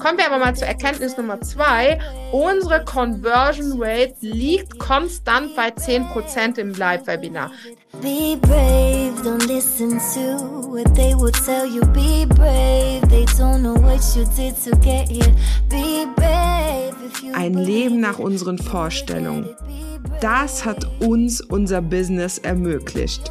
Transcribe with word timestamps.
Kommen 0.00 0.18
wir 0.18 0.26
aber 0.26 0.38
mal 0.38 0.54
zur 0.54 0.68
Erkenntnis 0.68 1.16
Nummer 1.16 1.40
zwei. 1.40 1.98
Unsere 2.32 2.84
Conversion 2.84 3.82
Rate 3.82 4.14
liegt 4.20 4.78
konstant 4.78 5.56
bei 5.56 5.68
10% 5.68 6.58
im 6.58 6.74
Live-Webinar. 6.74 7.50
Be 8.02 8.36
brave, 8.40 9.14
don't 9.22 9.46
listen 9.46 9.98
to 10.12 10.68
what 10.68 10.94
they 10.94 11.14
will 11.14 11.32
tell 11.32 11.66
you. 11.66 11.80
Be 11.92 12.26
brave, 12.26 13.00
they 13.08 13.24
don't 13.38 13.60
know 13.60 13.76
what 13.76 14.02
you 14.14 14.24
did 14.36 14.54
to 14.64 14.76
get 14.80 15.08
here. 15.08 15.32
Be 15.68 16.06
brave. 16.16 16.94
Ein 17.34 17.54
Leben 17.54 18.00
nach 18.00 18.18
unseren 18.18 18.58
Vorstellungen. 18.58 19.48
Das 20.20 20.64
hat 20.64 20.86
uns 21.00 21.40
unser 21.40 21.80
Business 21.80 22.38
ermöglicht. 22.38 23.30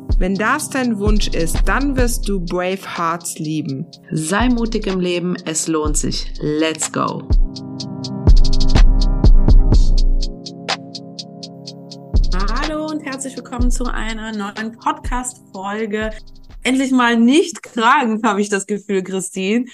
Wenn 0.21 0.35
das 0.35 0.69
dein 0.69 0.99
Wunsch 0.99 1.29
ist, 1.29 1.57
dann 1.65 1.97
wirst 1.97 2.29
du 2.29 2.39
Brave 2.39 2.95
Hearts 2.95 3.39
lieben. 3.39 3.87
Sei 4.11 4.49
mutig 4.49 4.85
im 4.85 4.99
Leben, 4.99 5.35
es 5.47 5.67
lohnt 5.67 5.97
sich. 5.97 6.31
Let's 6.39 6.91
go! 6.91 7.27
Hallo 12.53 12.85
und 12.85 13.03
herzlich 13.03 13.35
willkommen 13.35 13.71
zu 13.71 13.85
einer 13.85 14.31
neuen 14.31 14.77
Podcast-Folge. 14.77 16.11
Endlich 16.61 16.91
mal 16.91 17.17
nicht 17.17 17.63
krank, 17.63 18.23
habe 18.23 18.41
ich 18.41 18.49
das 18.49 18.67
Gefühl, 18.67 19.01
Christine. 19.01 19.65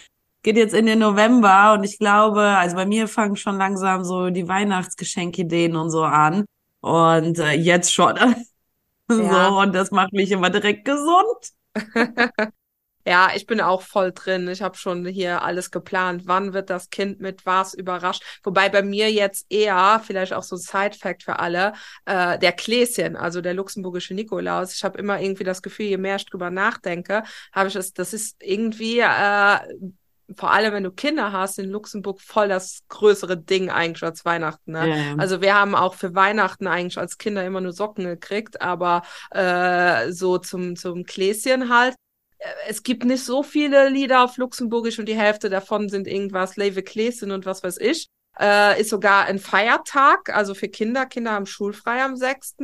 Geht 0.43 0.55
jetzt 0.55 0.73
in 0.73 0.85
den 0.85 0.99
November 0.99 1.73
und 1.73 1.83
ich 1.83 1.99
glaube, 1.99 2.39
also 2.39 2.77
bei 2.77 2.85
mir 2.85 3.09
fangen 3.09 3.35
schon 3.35 3.57
langsam 3.57 4.05
so 4.05 4.29
die 4.29 4.47
Weihnachtsgeschenkideen 4.47 5.75
und 5.75 5.89
so 5.89 6.03
an. 6.03 6.45
Und 6.79 7.37
äh, 7.37 7.51
jetzt 7.51 7.93
schon. 7.93 8.15
Ja. 9.09 9.49
So, 9.49 9.59
und 9.59 9.73
das 9.73 9.91
macht 9.91 10.13
mich 10.13 10.31
immer 10.31 10.49
direkt 10.49 10.85
gesund. 10.85 11.51
Ja, 13.05 13.29
ich 13.33 13.45
bin 13.45 13.61
auch 13.61 13.83
voll 13.83 14.11
drin. 14.11 14.49
Ich 14.49 14.61
habe 14.61 14.75
schon 14.77 15.05
hier 15.05 15.41
alles 15.41 15.71
geplant. 15.71 16.23
Wann 16.25 16.51
wird 16.51 16.69
das 16.69 16.89
Kind 16.89 17.21
mit 17.21 17.45
was 17.45 17.73
überrascht? 17.73 18.21
Wobei 18.43 18.67
bei 18.67 18.81
mir 18.81 19.09
jetzt 19.09 19.45
eher, 19.49 20.01
vielleicht 20.05 20.33
auch 20.33 20.43
so 20.43 20.57
ein 20.57 20.59
Side-Fact 20.59 21.23
für 21.23 21.39
alle, 21.39 21.71
äh, 22.03 22.37
der 22.37 22.51
Kläschen, 22.51 23.15
also 23.15 23.39
der 23.39 23.53
luxemburgische 23.53 24.13
Nikolaus. 24.13 24.73
Ich 24.75 24.83
habe 24.83 24.97
immer 24.99 25.21
irgendwie 25.21 25.45
das 25.45 25.61
Gefühl, 25.61 25.85
je 25.85 25.95
mehr 25.97 26.17
ich 26.17 26.25
drüber 26.25 26.49
nachdenke, 26.49 27.23
habe 27.53 27.69
ich 27.69 27.77
es, 27.77 27.93
das 27.93 28.11
ist 28.11 28.35
irgendwie 28.43 28.99
äh, 28.99 29.57
vor 30.35 30.51
allem 30.51 30.73
wenn 30.73 30.83
du 30.83 30.91
Kinder 30.91 31.31
hast, 31.31 31.59
in 31.59 31.69
Luxemburg 31.69 32.21
voll 32.21 32.49
das 32.49 32.81
größere 32.89 33.37
Ding 33.37 33.69
eigentlich 33.69 34.03
als 34.03 34.25
Weihnachten. 34.25 34.73
Ne? 34.73 34.89
Ja. 34.89 35.15
Also 35.17 35.41
wir 35.41 35.55
haben 35.55 35.75
auch 35.75 35.95
für 35.95 36.15
Weihnachten 36.15 36.67
eigentlich 36.67 36.97
als 36.97 37.17
Kinder 37.17 37.45
immer 37.45 37.61
nur 37.61 37.73
Socken 37.73 38.05
gekriegt, 38.05 38.61
aber 38.61 39.03
äh, 39.31 40.11
so 40.11 40.37
zum, 40.37 40.75
zum 40.75 41.03
Kläschen 41.03 41.69
halt. 41.69 41.95
Äh, 42.39 42.49
es 42.67 42.83
gibt 42.83 43.05
nicht 43.05 43.23
so 43.23 43.43
viele 43.43 43.89
Lieder 43.89 44.23
auf 44.23 44.37
Luxemburgisch 44.37 44.99
und 44.99 45.07
die 45.07 45.15
Hälfte 45.15 45.49
davon 45.49 45.89
sind 45.89 46.07
irgendwas 46.07 46.57
Leve 46.57 46.83
Kläschen 46.83 47.31
und 47.31 47.45
was 47.45 47.63
weiß 47.63 47.77
ich 47.77 48.09
äh, 48.39 48.79
ist 48.79 48.89
sogar 48.89 49.25
ein 49.25 49.39
Feiertag, 49.39 50.35
also 50.35 50.53
für 50.53 50.69
Kinder. 50.69 51.05
Kinder 51.05 51.31
haben 51.31 51.45
schulfrei 51.45 52.03
am 52.03 52.15
6. 52.15 52.55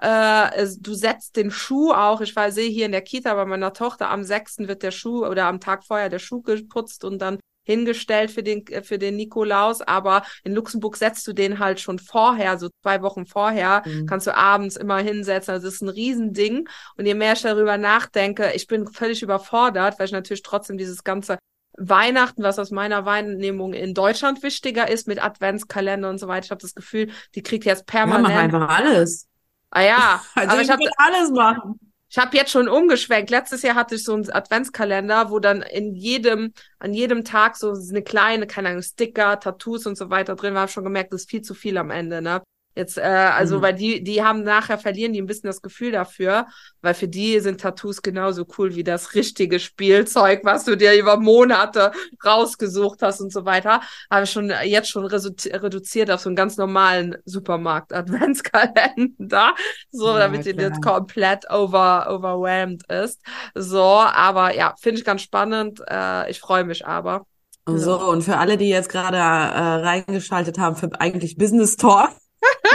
Äh, 0.00 0.66
du 0.78 0.94
setzt 0.94 1.36
den 1.36 1.50
Schuh 1.50 1.92
auch, 1.92 2.20
ich 2.20 2.34
war 2.36 2.50
sehe 2.52 2.70
hier 2.70 2.86
in 2.86 2.92
der 2.92 3.02
Kita 3.02 3.34
bei 3.34 3.44
meiner 3.44 3.72
Tochter, 3.72 4.10
am 4.10 4.24
6. 4.24 4.68
wird 4.68 4.82
der 4.82 4.90
Schuh 4.90 5.26
oder 5.26 5.46
am 5.46 5.60
Tag 5.60 5.84
vorher 5.84 6.08
der 6.08 6.18
Schuh 6.18 6.42
geputzt 6.42 7.04
und 7.04 7.20
dann 7.20 7.38
hingestellt 7.68 8.30
für 8.30 8.42
den, 8.42 8.64
für 8.82 8.98
den 8.98 9.16
Nikolaus, 9.16 9.82
aber 9.82 10.22
in 10.42 10.54
Luxemburg 10.54 10.96
setzt 10.96 11.26
du 11.26 11.34
den 11.34 11.58
halt 11.58 11.80
schon 11.80 11.98
vorher, 11.98 12.56
so 12.58 12.70
zwei 12.82 13.02
Wochen 13.02 13.26
vorher, 13.26 13.82
mhm. 13.84 14.06
kannst 14.06 14.26
du 14.26 14.34
abends 14.34 14.76
immer 14.76 14.98
hinsetzen. 14.98 15.52
Also 15.52 15.66
das 15.66 15.74
ist 15.74 15.82
ein 15.82 15.90
Riesending. 15.90 16.66
Und 16.96 17.04
je 17.04 17.12
mehr 17.12 17.34
ich 17.34 17.42
darüber 17.42 17.76
nachdenke, 17.76 18.52
ich 18.54 18.66
bin 18.68 18.86
völlig 18.86 19.22
überfordert, 19.22 19.98
weil 19.98 20.06
ich 20.06 20.12
natürlich 20.12 20.42
trotzdem 20.42 20.78
dieses 20.78 21.04
ganze 21.04 21.36
Weihnachten, 21.78 22.42
was 22.42 22.58
aus 22.58 22.70
meiner 22.70 23.04
Wahrnehmung 23.04 23.72
in 23.72 23.94
Deutschland 23.94 24.42
wichtiger 24.42 24.90
ist, 24.90 25.06
mit 25.06 25.22
Adventskalender 25.22 26.10
und 26.10 26.18
so 26.18 26.28
weiter. 26.28 26.46
Ich 26.46 26.50
habe 26.50 26.62
das 26.62 26.74
Gefühl, 26.74 27.10
die 27.34 27.42
kriegt 27.42 27.64
jetzt 27.64 27.86
permanent. 27.86 28.28
Ja, 28.28 28.34
mach 28.34 28.42
einfach 28.42 28.68
alles. 28.68 29.28
Ah 29.70 29.82
ja, 29.82 30.22
also 30.34 30.50
aber 30.50 30.60
ich, 30.60 30.68
ich 30.68 30.72
habe 30.72 30.90
alles 30.96 31.30
machen. 31.30 31.78
Ich 32.10 32.16
habe 32.16 32.36
jetzt 32.36 32.50
schon 32.50 32.68
umgeschwenkt. 32.68 33.28
Letztes 33.30 33.62
Jahr 33.62 33.74
hatte 33.74 33.96
ich 33.96 34.04
so 34.04 34.14
einen 34.14 34.30
Adventskalender, 34.30 35.30
wo 35.30 35.40
dann 35.40 35.60
in 35.60 35.94
jedem, 35.94 36.54
an 36.78 36.94
jedem 36.94 37.22
Tag 37.22 37.56
so 37.56 37.72
eine 37.72 38.02
kleine, 38.02 38.46
keine 38.46 38.70
Ahnung, 38.70 38.82
Sticker, 38.82 39.38
Tattoos 39.38 39.86
und 39.86 39.98
so 39.98 40.08
weiter 40.08 40.34
drin 40.34 40.54
war. 40.54 40.62
Hab 40.62 40.70
schon 40.70 40.84
gemerkt, 40.84 41.12
das 41.12 41.22
ist 41.22 41.30
viel 41.30 41.42
zu 41.42 41.54
viel 41.54 41.76
am 41.76 41.90
Ende, 41.90 42.22
ne? 42.22 42.42
Jetzt, 42.78 42.96
äh, 42.96 43.02
also, 43.02 43.58
mhm. 43.58 43.62
weil 43.62 43.74
die, 43.74 44.02
die 44.04 44.22
haben 44.22 44.44
nachher 44.44 44.78
verlieren 44.78 45.12
die 45.12 45.20
ein 45.20 45.26
bisschen 45.26 45.48
das 45.48 45.62
Gefühl 45.62 45.90
dafür, 45.90 46.46
weil 46.80 46.94
für 46.94 47.08
die 47.08 47.40
sind 47.40 47.60
Tattoos 47.60 48.02
genauso 48.02 48.46
cool 48.56 48.76
wie 48.76 48.84
das 48.84 49.14
richtige 49.14 49.58
Spielzeug, 49.58 50.42
was 50.44 50.64
du 50.64 50.76
dir 50.76 50.96
über 50.96 51.16
Monate 51.16 51.90
rausgesucht 52.24 53.02
hast 53.02 53.20
und 53.20 53.32
so 53.32 53.44
weiter. 53.44 53.80
Habe 54.08 54.26
ich 54.26 54.30
schon 54.30 54.52
jetzt 54.62 54.90
schon 54.90 55.06
reduziert 55.06 56.12
auf 56.12 56.20
so 56.20 56.28
einen 56.28 56.36
ganz 56.36 56.56
normalen 56.56 57.16
Supermarkt-Adventskalender, 57.24 59.56
so 59.90 60.12
ja, 60.12 60.20
damit 60.20 60.46
die 60.46 60.50
jetzt 60.50 60.80
komplett 60.80 61.50
over, 61.50 62.06
overwhelmed 62.08 62.88
ist. 62.88 63.20
So, 63.56 63.82
aber 63.82 64.54
ja, 64.54 64.76
finde 64.80 65.00
ich 65.00 65.04
ganz 65.04 65.22
spannend. 65.22 65.82
Äh, 65.90 66.30
ich 66.30 66.38
freue 66.38 66.62
mich 66.62 66.86
aber. 66.86 67.26
So, 67.66 68.08
und 68.08 68.22
für 68.22 68.36
alle, 68.38 68.56
die 68.56 68.68
jetzt 68.68 68.88
gerade 68.88 69.16
äh, 69.16 69.20
reingeschaltet 69.20 70.60
haben 70.60 70.76
für 70.76 70.92
eigentlich 71.00 71.36
Business 71.36 71.76
Talk, 71.76 72.10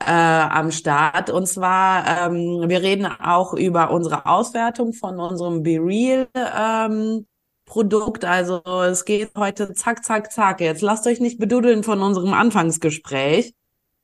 äh, 0.00 0.10
am 0.10 0.70
Start. 0.70 1.30
Und 1.30 1.46
zwar, 1.46 2.06
ähm, 2.06 2.68
wir 2.68 2.82
reden 2.82 3.06
auch 3.06 3.54
über 3.54 3.90
unsere 3.90 4.26
Auswertung 4.26 4.92
von 4.92 5.18
unserem 5.20 5.62
Be 5.62 5.78
Real 5.80 6.28
ähm, 6.34 7.26
Produkt. 7.64 8.24
Also 8.24 8.62
es 8.64 9.04
geht 9.04 9.30
heute 9.36 9.72
zack, 9.74 10.04
zack, 10.04 10.32
zack. 10.32 10.60
Jetzt 10.60 10.82
lasst 10.82 11.06
euch 11.06 11.20
nicht 11.20 11.38
bedudeln 11.38 11.84
von 11.84 12.02
unserem 12.02 12.32
Anfangsgespräch. 12.32 13.54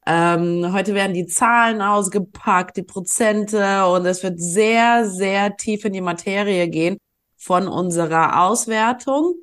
Ähm, 0.07 0.73
heute 0.73 0.95
werden 0.95 1.15
die 1.15 1.27
Zahlen 1.27 1.81
ausgepackt, 1.81 2.77
die 2.77 2.83
Prozente 2.83 3.87
und 3.87 4.05
es 4.07 4.23
wird 4.23 4.41
sehr, 4.41 5.09
sehr 5.09 5.57
tief 5.57 5.85
in 5.85 5.95
die 5.95 6.01
Materie 6.01 6.69
gehen 6.69 6.99
von 7.37 7.69
unserer 7.69 8.43
Auswertung. 8.43 9.35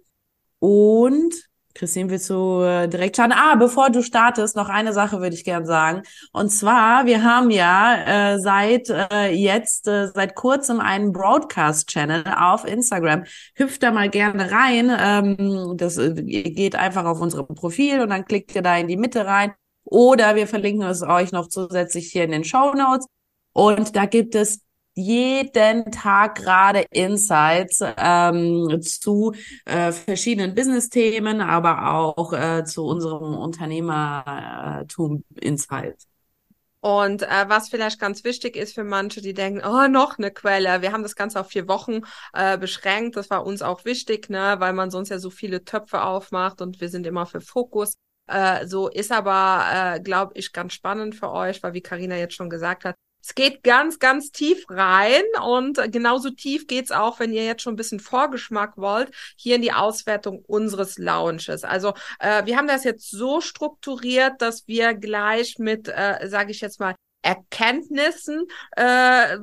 Und 0.59 1.33
Christine, 1.73 2.09
willst 2.09 2.29
du 2.29 2.61
äh, 2.61 2.87
direkt 2.87 3.15
schauen? 3.15 3.31
Ah, 3.31 3.55
bevor 3.55 3.89
du 3.89 4.03
startest, 4.03 4.55
noch 4.55 4.69
eine 4.69 4.93
Sache 4.93 5.21
würde 5.21 5.35
ich 5.35 5.43
gern 5.43 5.65
sagen. 5.65 6.03
Und 6.33 6.49
zwar, 6.49 7.05
wir 7.05 7.23
haben 7.23 7.49
ja 7.49 8.33
äh, 8.33 8.39
seit 8.39 8.89
äh, 8.89 9.29
jetzt, 9.29 9.87
äh, 9.87 10.09
seit 10.13 10.35
kurzem 10.35 10.79
einen 10.79 11.11
Broadcast-Channel 11.13 12.25
auf 12.37 12.65
Instagram. 12.65 13.23
Hüpft 13.55 13.83
da 13.83 13.91
mal 13.91 14.09
gerne 14.09 14.51
rein. 14.51 14.91
Ähm, 14.99 15.77
das 15.77 15.97
äh, 15.97 16.13
geht 16.13 16.75
einfach 16.75 17.05
auf 17.05 17.21
unserem 17.21 17.55
Profil 17.55 18.01
und 18.01 18.09
dann 18.09 18.25
klickt 18.25 18.53
ihr 18.53 18.61
da 18.61 18.77
in 18.77 18.87
die 18.87 18.97
Mitte 18.97 19.25
rein 19.25 19.53
oder 19.91 20.35
wir 20.35 20.47
verlinken 20.47 20.87
es 20.87 21.03
euch 21.03 21.33
noch 21.33 21.49
zusätzlich 21.49 22.11
hier 22.11 22.23
in 22.23 22.31
den 22.31 22.45
Show 22.45 22.73
Notes. 22.73 23.07
Und 23.51 23.95
da 23.97 24.05
gibt 24.05 24.35
es 24.35 24.61
jeden 24.93 25.91
Tag 25.91 26.35
gerade 26.35 26.85
Insights 26.91 27.83
ähm, 27.97 28.81
zu 28.81 29.33
äh, 29.65 29.91
verschiedenen 29.91 30.55
Business-Themen, 30.55 31.41
aber 31.41 31.93
auch 31.93 32.31
äh, 32.31 32.63
zu 32.63 32.85
unserem 32.85 33.35
Unternehmertum 33.35 35.25
Insights. 35.35 36.07
Und 36.79 37.23
äh, 37.23 37.45
was 37.47 37.67
vielleicht 37.67 37.99
ganz 37.99 38.23
wichtig 38.23 38.55
ist 38.55 38.73
für 38.73 38.85
manche, 38.85 39.21
die 39.21 39.33
denken, 39.33 39.61
oh, 39.65 39.87
noch 39.89 40.17
eine 40.17 40.31
Quelle. 40.31 40.81
Wir 40.81 40.93
haben 40.93 41.03
das 41.03 41.15
Ganze 41.17 41.41
auf 41.41 41.49
vier 41.49 41.67
Wochen 41.67 42.01
äh, 42.33 42.57
beschränkt. 42.57 43.17
Das 43.17 43.29
war 43.29 43.45
uns 43.45 43.61
auch 43.61 43.83
wichtig, 43.83 44.29
ne, 44.29 44.55
weil 44.59 44.71
man 44.71 44.89
sonst 44.89 45.09
ja 45.09 45.19
so 45.19 45.29
viele 45.29 45.65
Töpfe 45.65 46.01
aufmacht 46.01 46.61
und 46.61 46.79
wir 46.79 46.87
sind 46.87 47.05
immer 47.05 47.25
für 47.25 47.41
Fokus 47.41 47.97
Äh, 48.31 48.67
so 48.67 48.87
ist 48.87 49.11
aber, 49.11 49.65
äh, 49.95 49.99
glaube 49.99 50.33
ich, 50.35 50.53
ganz 50.53 50.73
spannend 50.73 51.15
für 51.15 51.31
euch, 51.31 51.61
weil 51.63 51.73
wie 51.73 51.81
Karina 51.81 52.15
jetzt 52.15 52.35
schon 52.35 52.49
gesagt 52.49 52.85
hat, 52.85 52.95
es 53.23 53.35
geht 53.35 53.63
ganz, 53.63 53.99
ganz 53.99 54.31
tief 54.31 54.65
rein 54.69 55.23
und 55.45 55.79
genauso 55.91 56.31
tief 56.31 56.65
geht's 56.65 56.91
auch, 56.91 57.19
wenn 57.19 57.33
ihr 57.33 57.45
jetzt 57.45 57.61
schon 57.61 57.73
ein 57.73 57.77
bisschen 57.77 57.99
Vorgeschmack 57.99 58.77
wollt, 58.77 59.11
hier 59.35 59.57
in 59.57 59.61
die 59.61 59.73
Auswertung 59.73 60.43
unseres 60.47 60.97
Launches. 60.97 61.63
Also 61.63 61.93
äh, 62.19 62.45
wir 62.45 62.57
haben 62.57 62.67
das 62.67 62.83
jetzt 62.83 63.11
so 63.11 63.39
strukturiert, 63.41 64.41
dass 64.41 64.67
wir 64.67 64.95
gleich 64.95 65.59
mit, 65.59 65.87
äh, 65.87 66.27
sage 66.27 66.51
ich 66.51 66.61
jetzt 66.61 66.79
mal, 66.79 66.95
Erkenntnissen 67.23 68.47
äh, 68.75 69.37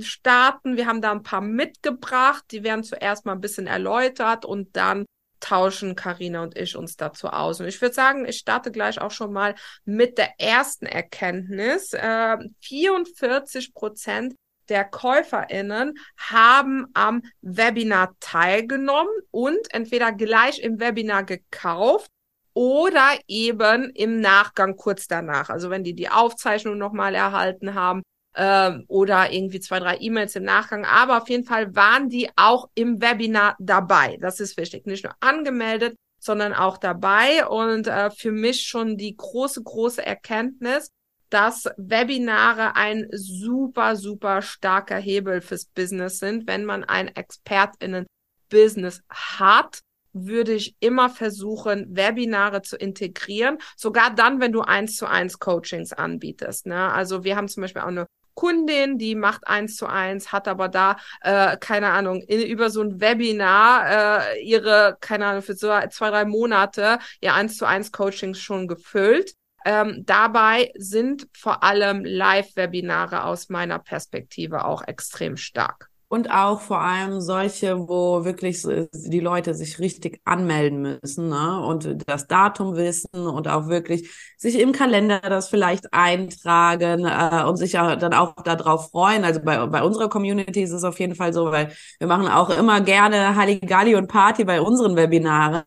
starten. 0.00 0.76
Wir 0.76 0.86
haben 0.86 1.02
da 1.02 1.10
ein 1.10 1.24
paar 1.24 1.40
mitgebracht, 1.40 2.44
die 2.52 2.62
werden 2.62 2.84
zuerst 2.84 3.26
mal 3.26 3.32
ein 3.32 3.40
bisschen 3.40 3.66
erläutert 3.66 4.44
und 4.44 4.76
dann 4.76 5.04
tauschen 5.44 5.94
Karina 5.94 6.42
und 6.42 6.56
ich 6.56 6.74
uns 6.74 6.96
dazu 6.96 7.28
aus. 7.28 7.60
Und 7.60 7.66
ich 7.66 7.80
würde 7.82 7.94
sagen, 7.94 8.24
ich 8.26 8.38
starte 8.38 8.70
gleich 8.72 9.00
auch 9.00 9.10
schon 9.10 9.32
mal 9.32 9.54
mit 9.84 10.16
der 10.16 10.40
ersten 10.40 10.86
Erkenntnis. 10.86 11.92
Äh, 11.92 12.38
44 12.60 13.74
Prozent 13.74 14.34
der 14.70 14.84
KäuferInnen 14.84 15.98
haben 16.16 16.86
am 16.94 17.22
Webinar 17.42 18.14
teilgenommen 18.20 19.12
und 19.30 19.60
entweder 19.70 20.12
gleich 20.12 20.60
im 20.60 20.80
Webinar 20.80 21.24
gekauft 21.24 22.08
oder 22.54 23.18
eben 23.28 23.90
im 23.90 24.20
Nachgang 24.20 24.76
kurz 24.76 25.06
danach. 25.06 25.50
Also 25.50 25.68
wenn 25.68 25.84
die 25.84 25.94
die 25.94 26.08
Aufzeichnung 26.08 26.78
nochmal 26.78 27.14
erhalten 27.14 27.74
haben 27.74 28.02
ähm, 28.36 28.84
oder 28.88 29.32
irgendwie 29.32 29.60
zwei, 29.60 29.80
drei 29.80 29.96
E-Mails 29.98 30.36
im 30.36 30.44
Nachgang. 30.44 30.84
Aber 30.84 31.18
auf 31.22 31.28
jeden 31.28 31.44
Fall 31.44 31.74
waren 31.74 32.08
die 32.08 32.28
auch 32.36 32.68
im 32.74 33.00
Webinar 33.00 33.56
dabei. 33.58 34.18
Das 34.20 34.40
ist 34.40 34.56
wichtig. 34.56 34.86
Nicht 34.86 35.04
nur 35.04 35.14
angemeldet, 35.20 35.96
sondern 36.18 36.52
auch 36.52 36.78
dabei. 36.78 37.46
Und 37.46 37.86
äh, 37.86 38.10
für 38.10 38.32
mich 38.32 38.62
schon 38.62 38.96
die 38.96 39.16
große, 39.16 39.62
große 39.62 40.04
Erkenntnis, 40.04 40.90
dass 41.30 41.64
Webinare 41.76 42.76
ein 42.76 43.08
super, 43.12 43.96
super 43.96 44.42
starker 44.42 44.96
Hebel 44.96 45.40
fürs 45.40 45.66
Business 45.66 46.18
sind. 46.18 46.46
Wenn 46.46 46.64
man 46.64 46.84
ein 46.84 47.08
ExpertInnen-Business 47.08 49.02
hat, 49.08 49.80
würde 50.12 50.52
ich 50.52 50.76
immer 50.78 51.10
versuchen, 51.10 51.96
Webinare 51.96 52.62
zu 52.62 52.76
integrieren. 52.76 53.58
Sogar 53.76 54.14
dann, 54.14 54.40
wenn 54.40 54.52
du 54.52 54.60
eins 54.60 54.96
zu 54.96 55.06
eins 55.06 55.40
Coachings 55.40 55.92
anbietest. 55.92 56.66
Ne? 56.66 56.92
Also 56.92 57.24
wir 57.24 57.36
haben 57.36 57.48
zum 57.48 57.62
Beispiel 57.62 57.82
auch 57.82 57.88
eine 57.88 58.06
Kundin, 58.34 58.98
die 58.98 59.14
macht 59.14 59.46
eins 59.46 59.76
zu 59.76 59.86
eins, 59.86 60.32
hat 60.32 60.48
aber 60.48 60.68
da, 60.68 60.96
äh, 61.20 61.56
keine 61.56 61.90
Ahnung, 61.90 62.22
in, 62.22 62.42
über 62.42 62.70
so 62.70 62.82
ein 62.82 63.00
Webinar 63.00 64.32
äh, 64.34 64.42
ihre, 64.42 64.96
keine 65.00 65.26
Ahnung, 65.26 65.42
für 65.42 65.54
so 65.54 65.68
zwei, 65.90 66.10
drei 66.10 66.24
Monate 66.24 66.98
ihr 67.20 67.34
eins 67.34 67.56
zu 67.56 67.66
eins 67.66 67.92
Coachings 67.92 68.40
schon 68.40 68.68
gefüllt. 68.68 69.34
Ähm, 69.64 70.02
dabei 70.04 70.72
sind 70.76 71.26
vor 71.32 71.62
allem 71.62 72.04
Live-Webinare 72.04 73.24
aus 73.24 73.48
meiner 73.48 73.78
Perspektive 73.78 74.64
auch 74.66 74.82
extrem 74.82 75.36
stark. 75.38 75.88
Und 76.14 76.30
auch 76.30 76.60
vor 76.60 76.80
allem 76.80 77.20
solche, 77.20 77.88
wo 77.88 78.24
wirklich 78.24 78.62
die 78.92 79.18
Leute 79.18 79.52
sich 79.52 79.80
richtig 79.80 80.20
anmelden 80.24 81.00
müssen 81.02 81.28
ne? 81.28 81.60
und 81.60 82.08
das 82.08 82.28
Datum 82.28 82.76
wissen 82.76 83.26
und 83.26 83.48
auch 83.48 83.66
wirklich 83.66 84.08
sich 84.36 84.60
im 84.60 84.70
Kalender 84.70 85.18
das 85.18 85.48
vielleicht 85.48 85.92
eintragen 85.92 87.04
äh, 87.04 87.42
und 87.48 87.56
sich 87.56 87.72
ja 87.72 87.96
dann 87.96 88.14
auch 88.14 88.36
darauf 88.44 88.92
freuen. 88.92 89.24
Also 89.24 89.40
bei, 89.40 89.66
bei 89.66 89.82
unserer 89.82 90.08
Community 90.08 90.62
ist 90.62 90.70
es 90.70 90.84
auf 90.84 91.00
jeden 91.00 91.16
Fall 91.16 91.32
so, 91.32 91.50
weil 91.50 91.72
wir 91.98 92.06
machen 92.06 92.28
auch 92.28 92.50
immer 92.50 92.80
gerne 92.80 93.34
Halligalli 93.34 93.96
und 93.96 94.06
Party 94.06 94.44
bei 94.44 94.60
unseren 94.60 94.94
Webinaren. 94.94 95.64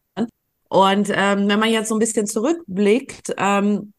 Und 0.69 1.09
ähm, 1.13 1.49
wenn 1.49 1.59
man 1.59 1.71
jetzt 1.71 1.89
so 1.89 1.95
ein 1.95 1.99
bisschen 1.99 2.25
zurückblickt, 2.25 3.35
ähm, 3.37 3.91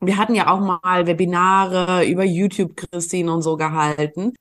wir 0.00 0.16
hatten 0.16 0.34
ja 0.34 0.52
auch 0.52 0.58
mal 0.58 1.06
Webinare 1.06 2.04
über 2.04 2.24
YouTube, 2.24 2.76
Christine 2.76 3.32
und 3.32 3.42
so 3.42 3.56
gehalten. 3.56 4.32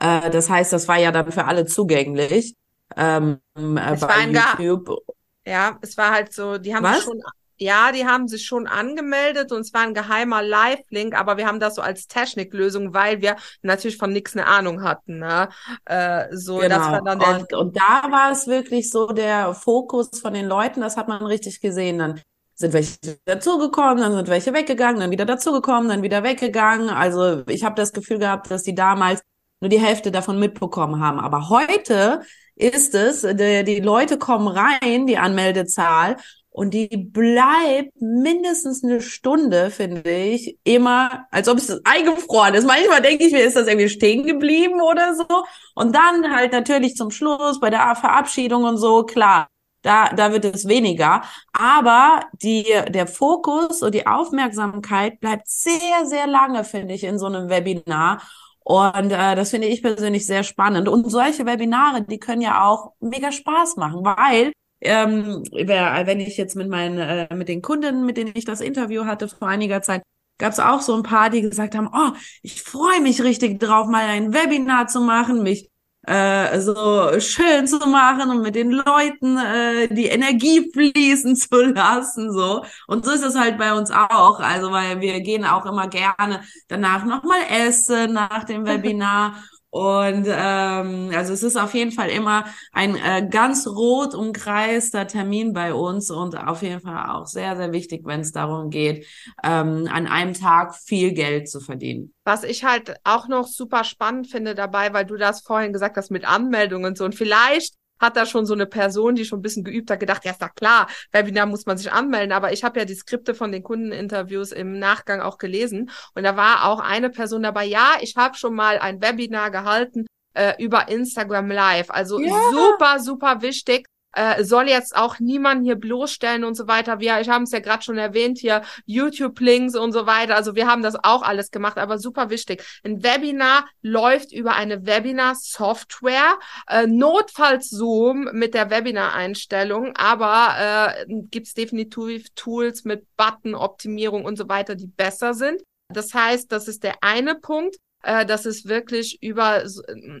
Äh, 0.00 0.30
das 0.30 0.50
heißt, 0.50 0.72
das 0.72 0.88
war 0.88 0.98
ja 0.98 1.12
dann 1.12 1.30
für 1.30 1.44
alle 1.44 1.66
zugänglich 1.66 2.56
ähm, 2.96 3.38
äh, 3.56 3.96
bei 3.96 4.26
YouTube. 4.26 4.98
Ja, 5.46 5.78
es 5.80 5.96
war 5.96 6.10
halt 6.12 6.32
so, 6.32 6.58
die 6.58 6.74
haben 6.74 6.84
Was? 6.84 7.04
schon 7.04 7.22
ja, 7.60 7.92
die 7.92 8.06
haben 8.06 8.26
sich 8.26 8.46
schon 8.46 8.66
angemeldet 8.66 9.52
und 9.52 9.60
es 9.60 9.74
war 9.74 9.82
ein 9.82 9.92
geheimer 9.92 10.42
Live-Link, 10.42 11.14
aber 11.14 11.36
wir 11.36 11.46
haben 11.46 11.60
das 11.60 11.74
so 11.74 11.82
als 11.82 12.06
Techniklösung, 12.06 12.94
weil 12.94 13.20
wir 13.20 13.36
natürlich 13.60 13.98
von 13.98 14.10
nichts 14.10 14.34
eine 14.34 14.46
Ahnung 14.46 14.82
hatten. 14.82 15.18
Ne? 15.18 15.50
Äh, 15.84 16.28
so, 16.32 16.56
genau. 16.56 16.76
das 16.76 16.90
war 16.90 17.02
dann 17.02 17.18
der 17.18 17.28
und, 17.28 17.52
und 17.52 17.76
da 17.76 18.10
war 18.10 18.32
es 18.32 18.46
wirklich 18.46 18.88
so 18.88 19.08
der 19.08 19.52
Fokus 19.52 20.08
von 20.20 20.32
den 20.32 20.46
Leuten, 20.46 20.80
das 20.80 20.96
hat 20.96 21.08
man 21.08 21.22
richtig 21.26 21.60
gesehen. 21.60 21.98
Dann 21.98 22.22
sind 22.54 22.72
welche 22.72 22.96
dazugekommen, 23.26 23.98
dann 23.98 24.12
sind 24.12 24.28
welche 24.28 24.54
weggegangen, 24.54 25.00
dann 25.00 25.10
wieder 25.10 25.26
dazugekommen, 25.26 25.90
dann 25.90 26.02
wieder 26.02 26.22
weggegangen. 26.22 26.88
Also 26.88 27.42
ich 27.46 27.62
habe 27.62 27.74
das 27.74 27.92
Gefühl 27.92 28.18
gehabt, 28.18 28.50
dass 28.50 28.62
die 28.62 28.74
damals 28.74 29.20
nur 29.60 29.68
die 29.68 29.80
Hälfte 29.80 30.10
davon 30.10 30.38
mitbekommen 30.38 31.00
haben. 31.00 31.20
Aber 31.20 31.48
heute 31.48 32.22
ist 32.54 32.94
es, 32.94 33.22
die, 33.22 33.64
die 33.64 33.80
Leute 33.80 34.18
kommen 34.18 34.48
rein, 34.48 35.06
die 35.06 35.18
Anmeldezahl, 35.18 36.16
und 36.52 36.74
die 36.74 36.88
bleibt 36.88 37.92
mindestens 38.00 38.82
eine 38.82 39.00
Stunde, 39.00 39.70
finde 39.70 40.10
ich, 40.10 40.58
immer, 40.64 41.26
als 41.30 41.48
ob 41.48 41.58
es 41.58 41.80
eingefroren 41.84 42.54
ist. 42.54 42.66
Manchmal 42.66 43.00
denke 43.02 43.24
ich 43.24 43.32
mir, 43.32 43.44
ist 43.44 43.56
das 43.56 43.68
irgendwie 43.68 43.88
stehen 43.88 44.26
geblieben 44.26 44.80
oder 44.80 45.14
so. 45.14 45.44
Und 45.74 45.94
dann 45.94 46.34
halt 46.34 46.52
natürlich 46.52 46.96
zum 46.96 47.12
Schluss 47.12 47.60
bei 47.60 47.70
der 47.70 47.94
Verabschiedung 47.94 48.64
und 48.64 48.78
so, 48.78 49.04
klar, 49.04 49.46
da, 49.82 50.08
da 50.12 50.32
wird 50.32 50.44
es 50.44 50.66
weniger. 50.66 51.22
Aber 51.52 52.24
die, 52.42 52.66
der 52.88 53.06
Fokus 53.06 53.82
und 53.82 53.94
die 53.94 54.06
Aufmerksamkeit 54.08 55.20
bleibt 55.20 55.48
sehr, 55.48 56.04
sehr 56.04 56.26
lange, 56.26 56.64
finde 56.64 56.94
ich, 56.94 57.04
in 57.04 57.18
so 57.18 57.26
einem 57.26 57.48
Webinar. 57.48 58.22
Und 58.70 59.10
äh, 59.10 59.34
das 59.34 59.50
finde 59.50 59.66
ich 59.66 59.82
persönlich 59.82 60.26
sehr 60.26 60.44
spannend. 60.44 60.88
Und 60.88 61.10
solche 61.10 61.44
Webinare, 61.44 62.02
die 62.02 62.20
können 62.20 62.40
ja 62.40 62.64
auch 62.68 62.92
mega 63.00 63.32
Spaß 63.32 63.74
machen, 63.76 64.04
weil 64.04 64.52
ähm, 64.80 65.42
wenn 65.50 66.20
ich 66.20 66.36
jetzt 66.36 66.54
mit 66.54 66.68
meinen, 66.68 66.98
äh, 66.98 67.34
mit 67.34 67.48
den 67.48 67.62
Kunden, 67.62 68.06
mit 68.06 68.16
denen 68.16 68.30
ich 68.34 68.44
das 68.44 68.60
Interview 68.60 69.06
hatte 69.06 69.26
vor 69.26 69.48
einiger 69.48 69.82
Zeit, 69.82 70.02
gab 70.38 70.52
es 70.52 70.60
auch 70.60 70.82
so 70.82 70.94
ein 70.94 71.02
paar, 71.02 71.30
die 71.30 71.42
gesagt 71.42 71.74
haben, 71.74 71.90
oh, 71.92 72.16
ich 72.42 72.62
freue 72.62 73.00
mich 73.00 73.22
richtig 73.24 73.58
drauf, 73.58 73.88
mal 73.88 74.04
ein 74.06 74.32
Webinar 74.32 74.86
zu 74.86 75.00
machen, 75.00 75.42
mich 75.42 75.68
äh, 76.10 76.60
so 76.60 77.20
schön 77.20 77.68
zu 77.68 77.78
machen 77.88 78.30
und 78.30 78.42
mit 78.42 78.56
den 78.56 78.72
Leuten 78.72 79.38
äh, 79.38 79.86
die 79.94 80.06
Energie 80.06 80.68
fließen 80.72 81.36
zu 81.36 81.62
lassen 81.66 82.32
so. 82.32 82.64
Und 82.88 83.04
so 83.04 83.12
ist 83.12 83.22
es 83.24 83.36
halt 83.38 83.58
bei 83.58 83.72
uns 83.72 83.92
auch. 83.92 84.40
Also 84.40 84.72
weil 84.72 85.00
wir 85.00 85.20
gehen 85.20 85.44
auch 85.44 85.66
immer 85.66 85.86
gerne 85.86 86.42
danach 86.66 87.04
nochmal 87.04 87.42
essen 87.48 88.12
nach 88.12 88.42
dem 88.44 88.66
Webinar 88.66 89.34
und 89.70 90.26
ähm, 90.26 91.10
also 91.14 91.32
es 91.32 91.44
ist 91.44 91.56
auf 91.56 91.74
jeden 91.74 91.92
Fall 91.92 92.10
immer 92.10 92.44
ein 92.72 92.96
äh, 92.96 93.26
ganz 93.30 93.68
rot 93.68 94.14
umkreister 94.14 95.06
Termin 95.06 95.52
bei 95.52 95.72
uns 95.72 96.10
und 96.10 96.36
auf 96.36 96.62
jeden 96.62 96.80
Fall 96.80 97.08
auch 97.08 97.26
sehr, 97.26 97.56
sehr 97.56 97.72
wichtig, 97.72 98.02
wenn 98.04 98.20
es 98.20 98.32
darum 98.32 98.70
geht, 98.70 99.06
ähm, 99.44 99.88
an 99.90 100.08
einem 100.08 100.34
Tag 100.34 100.74
viel 100.74 101.12
Geld 101.12 101.48
zu 101.48 101.60
verdienen. 101.60 102.12
Was 102.24 102.42
ich 102.42 102.64
halt 102.64 102.96
auch 103.04 103.28
noch 103.28 103.46
super 103.46 103.84
spannend 103.84 104.26
finde 104.26 104.56
dabei, 104.56 104.92
weil 104.92 105.04
du 105.04 105.16
das 105.16 105.40
vorhin 105.40 105.72
gesagt 105.72 105.96
hast 105.96 106.10
mit 106.10 106.24
Anmeldungen 106.24 106.86
und 106.86 106.98
so. 106.98 107.04
Und 107.04 107.14
vielleicht 107.14 107.74
hat 108.00 108.16
da 108.16 108.26
schon 108.26 108.46
so 108.46 108.54
eine 108.54 108.66
Person, 108.66 109.14
die 109.14 109.24
schon 109.24 109.40
ein 109.40 109.42
bisschen 109.42 109.64
geübt 109.64 109.90
hat, 109.90 110.00
gedacht, 110.00 110.24
ja, 110.24 110.32
ist 110.32 110.42
doch 110.42 110.54
klar, 110.54 110.88
Webinar 111.12 111.46
muss 111.46 111.66
man 111.66 111.78
sich 111.78 111.92
anmelden. 111.92 112.32
Aber 112.32 112.52
ich 112.52 112.64
habe 112.64 112.78
ja 112.80 112.84
die 112.84 112.94
Skripte 112.94 113.34
von 113.34 113.52
den 113.52 113.62
Kundeninterviews 113.62 114.52
im 114.52 114.78
Nachgang 114.78 115.20
auch 115.20 115.38
gelesen. 115.38 115.90
Und 116.14 116.24
da 116.24 116.36
war 116.36 116.64
auch 116.64 116.80
eine 116.80 117.10
Person 117.10 117.42
dabei, 117.42 117.64
ja, 117.66 117.94
ich 118.00 118.16
habe 118.16 118.36
schon 118.36 118.54
mal 118.54 118.78
ein 118.78 119.00
Webinar 119.00 119.50
gehalten 119.50 120.06
äh, 120.34 120.54
über 120.62 120.88
Instagram 120.88 121.50
Live. 121.50 121.90
Also 121.90 122.20
ja. 122.20 122.34
super, 122.50 123.00
super 123.00 123.42
wichtig, 123.42 123.86
äh, 124.12 124.44
soll 124.44 124.68
jetzt 124.68 124.96
auch 124.96 125.18
niemand 125.20 125.64
hier 125.64 125.76
bloßstellen 125.76 126.44
und 126.44 126.54
so 126.54 126.66
weiter. 126.66 127.00
Wir, 127.00 127.20
ich 127.20 127.28
habe 127.28 127.44
es 127.44 127.52
ja 127.52 127.60
gerade 127.60 127.82
schon 127.82 127.98
erwähnt 127.98 128.38
hier, 128.38 128.62
YouTube-Links 128.86 129.76
und 129.76 129.92
so 129.92 130.06
weiter. 130.06 130.36
Also 130.36 130.54
wir 130.54 130.66
haben 130.66 130.82
das 130.82 130.96
auch 131.02 131.22
alles 131.22 131.50
gemacht, 131.50 131.78
aber 131.78 131.98
super 131.98 132.30
wichtig. 132.30 132.62
Ein 132.84 133.02
Webinar 133.02 133.66
läuft 133.82 134.32
über 134.32 134.54
eine 134.54 134.86
Webinar-Software, 134.86 136.38
äh, 136.68 136.86
notfalls 136.86 137.70
Zoom 137.70 138.28
mit 138.32 138.54
der 138.54 138.70
Webinar-Einstellung, 138.70 139.94
aber 139.96 140.96
äh, 140.98 141.04
gibt 141.30 141.56
definitiv 141.56 142.28
Tools 142.34 142.84
mit 142.84 143.04
Button-Optimierung 143.16 144.24
und 144.24 144.36
so 144.36 144.48
weiter, 144.48 144.74
die 144.74 144.86
besser 144.86 145.34
sind. 145.34 145.62
Das 145.88 146.14
heißt, 146.14 146.50
das 146.52 146.68
ist 146.68 146.84
der 146.84 146.96
eine 147.00 147.34
Punkt. 147.34 147.76
Äh, 148.02 148.26
das 148.26 148.46
ist 148.46 148.68
wirklich 148.68 149.22
über 149.22 149.64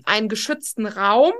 einen 0.04 0.28
geschützten 0.28 0.86
Raum 0.86 1.32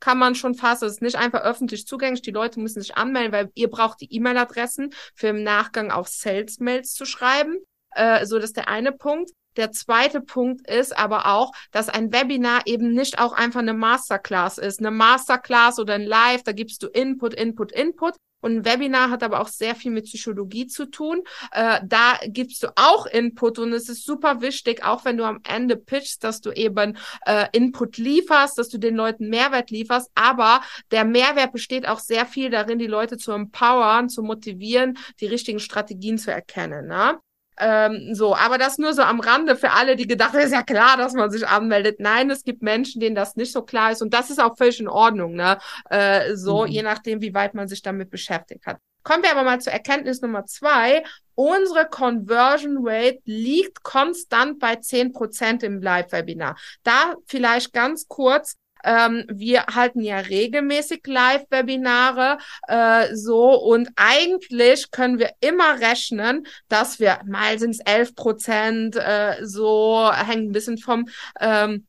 kann 0.00 0.18
man 0.18 0.34
schon 0.34 0.54
fast, 0.54 0.82
es 0.82 0.94
ist 0.94 1.02
nicht 1.02 1.16
einfach 1.16 1.42
öffentlich 1.42 1.86
zugänglich, 1.86 2.22
die 2.22 2.30
Leute 2.30 2.58
müssen 2.60 2.80
sich 2.80 2.96
anmelden, 2.96 3.32
weil 3.32 3.50
ihr 3.54 3.68
braucht 3.68 4.00
die 4.00 4.12
E-Mail-Adressen 4.14 4.92
für 5.14 5.28
im 5.28 5.42
Nachgang 5.42 5.90
auch 5.90 6.06
Sales-Mails 6.06 6.94
zu 6.94 7.04
schreiben. 7.04 7.58
Äh, 7.92 8.24
so, 8.26 8.36
das 8.36 8.46
ist 8.46 8.56
der 8.56 8.68
eine 8.68 8.92
Punkt. 8.92 9.30
Der 9.56 9.72
zweite 9.72 10.20
Punkt 10.20 10.68
ist 10.68 10.96
aber 10.96 11.26
auch, 11.26 11.52
dass 11.72 11.88
ein 11.88 12.12
Webinar 12.12 12.62
eben 12.66 12.92
nicht 12.92 13.18
auch 13.18 13.32
einfach 13.32 13.60
eine 13.60 13.74
Masterclass 13.74 14.58
ist. 14.58 14.78
Eine 14.78 14.92
Masterclass 14.92 15.78
oder 15.78 15.94
ein 15.94 16.04
Live, 16.04 16.44
da 16.44 16.52
gibst 16.52 16.82
du 16.82 16.86
Input, 16.86 17.34
Input, 17.34 17.72
Input. 17.72 18.14
Und 18.40 18.56
ein 18.56 18.64
Webinar 18.64 19.10
hat 19.10 19.22
aber 19.22 19.40
auch 19.40 19.48
sehr 19.48 19.74
viel 19.74 19.90
mit 19.90 20.04
Psychologie 20.04 20.66
zu 20.66 20.86
tun. 20.86 21.22
Äh, 21.52 21.80
da 21.84 22.18
gibst 22.26 22.62
du 22.62 22.68
auch 22.76 23.06
Input 23.06 23.58
und 23.58 23.72
es 23.72 23.88
ist 23.88 24.04
super 24.04 24.40
wichtig, 24.40 24.84
auch 24.84 25.04
wenn 25.04 25.16
du 25.16 25.24
am 25.24 25.40
Ende 25.46 25.76
pitchst, 25.76 26.24
dass 26.24 26.40
du 26.40 26.50
eben 26.50 26.96
äh, 27.26 27.46
Input 27.52 27.98
lieferst, 27.98 28.58
dass 28.58 28.68
du 28.68 28.78
den 28.78 28.96
Leuten 28.96 29.28
Mehrwert 29.28 29.70
lieferst. 29.70 30.10
Aber 30.14 30.62
der 30.90 31.04
Mehrwert 31.04 31.52
besteht 31.52 31.86
auch 31.86 32.00
sehr 32.00 32.26
viel 32.26 32.50
darin, 32.50 32.78
die 32.78 32.86
Leute 32.86 33.16
zu 33.16 33.32
empowern, 33.32 34.08
zu 34.08 34.22
motivieren, 34.22 34.98
die 35.20 35.26
richtigen 35.26 35.60
Strategien 35.60 36.18
zu 36.18 36.30
erkennen. 36.30 36.86
Ne? 36.86 37.18
Ähm, 37.60 38.14
so, 38.14 38.34
aber 38.34 38.58
das 38.58 38.78
nur 38.78 38.94
so 38.94 39.02
am 39.02 39.20
Rande 39.20 39.54
für 39.54 39.72
alle, 39.72 39.96
die 39.96 40.06
gedacht 40.06 40.32
haben, 40.32 40.40
ist 40.40 40.52
ja 40.52 40.62
klar, 40.62 40.96
dass 40.96 41.12
man 41.12 41.30
sich 41.30 41.46
anmeldet. 41.46 42.00
Nein, 42.00 42.30
es 42.30 42.44
gibt 42.44 42.62
Menschen, 42.62 43.00
denen 43.00 43.14
das 43.14 43.36
nicht 43.36 43.52
so 43.52 43.62
klar 43.62 43.92
ist 43.92 44.02
und 44.02 44.14
das 44.14 44.30
ist 44.30 44.40
auch 44.40 44.56
völlig 44.56 44.80
in 44.80 44.88
Ordnung, 44.88 45.34
ne? 45.34 45.58
Äh, 45.90 46.34
so, 46.36 46.62
mhm. 46.62 46.68
je 46.68 46.82
nachdem, 46.82 47.20
wie 47.20 47.34
weit 47.34 47.54
man 47.54 47.68
sich 47.68 47.82
damit 47.82 48.10
beschäftigt 48.10 48.66
hat. 48.66 48.78
Kommen 49.02 49.22
wir 49.22 49.30
aber 49.30 49.44
mal 49.44 49.60
zur 49.60 49.72
Erkenntnis 49.72 50.20
Nummer 50.20 50.44
zwei. 50.44 51.02
Unsere 51.34 51.86
Conversion 51.88 52.78
Rate 52.82 53.20
liegt 53.24 53.82
konstant 53.82 54.58
bei 54.58 54.76
zehn 54.76 55.12
Prozent 55.12 55.62
im 55.62 55.80
Live-Webinar. 55.80 56.56
Da 56.82 57.14
vielleicht 57.26 57.72
ganz 57.72 58.08
kurz, 58.08 58.56
ähm, 58.84 59.24
wir 59.28 59.66
halten 59.66 60.00
ja 60.00 60.18
regelmäßig 60.18 61.06
Live-Webinare 61.06 62.38
äh, 62.68 63.14
so 63.14 63.54
und 63.54 63.90
eigentlich 63.96 64.90
können 64.90 65.18
wir 65.18 65.30
immer 65.40 65.80
rechnen, 65.80 66.46
dass 66.68 67.00
wir 67.00 67.20
mal 67.26 67.58
sind 67.58 67.70
es 67.70 67.80
elf 67.80 68.14
Prozent 68.14 68.96
äh, 68.96 69.36
so 69.42 70.10
hängt 70.12 70.48
ein 70.50 70.52
bisschen 70.52 70.78
vom 70.78 71.08
ähm, 71.40 71.86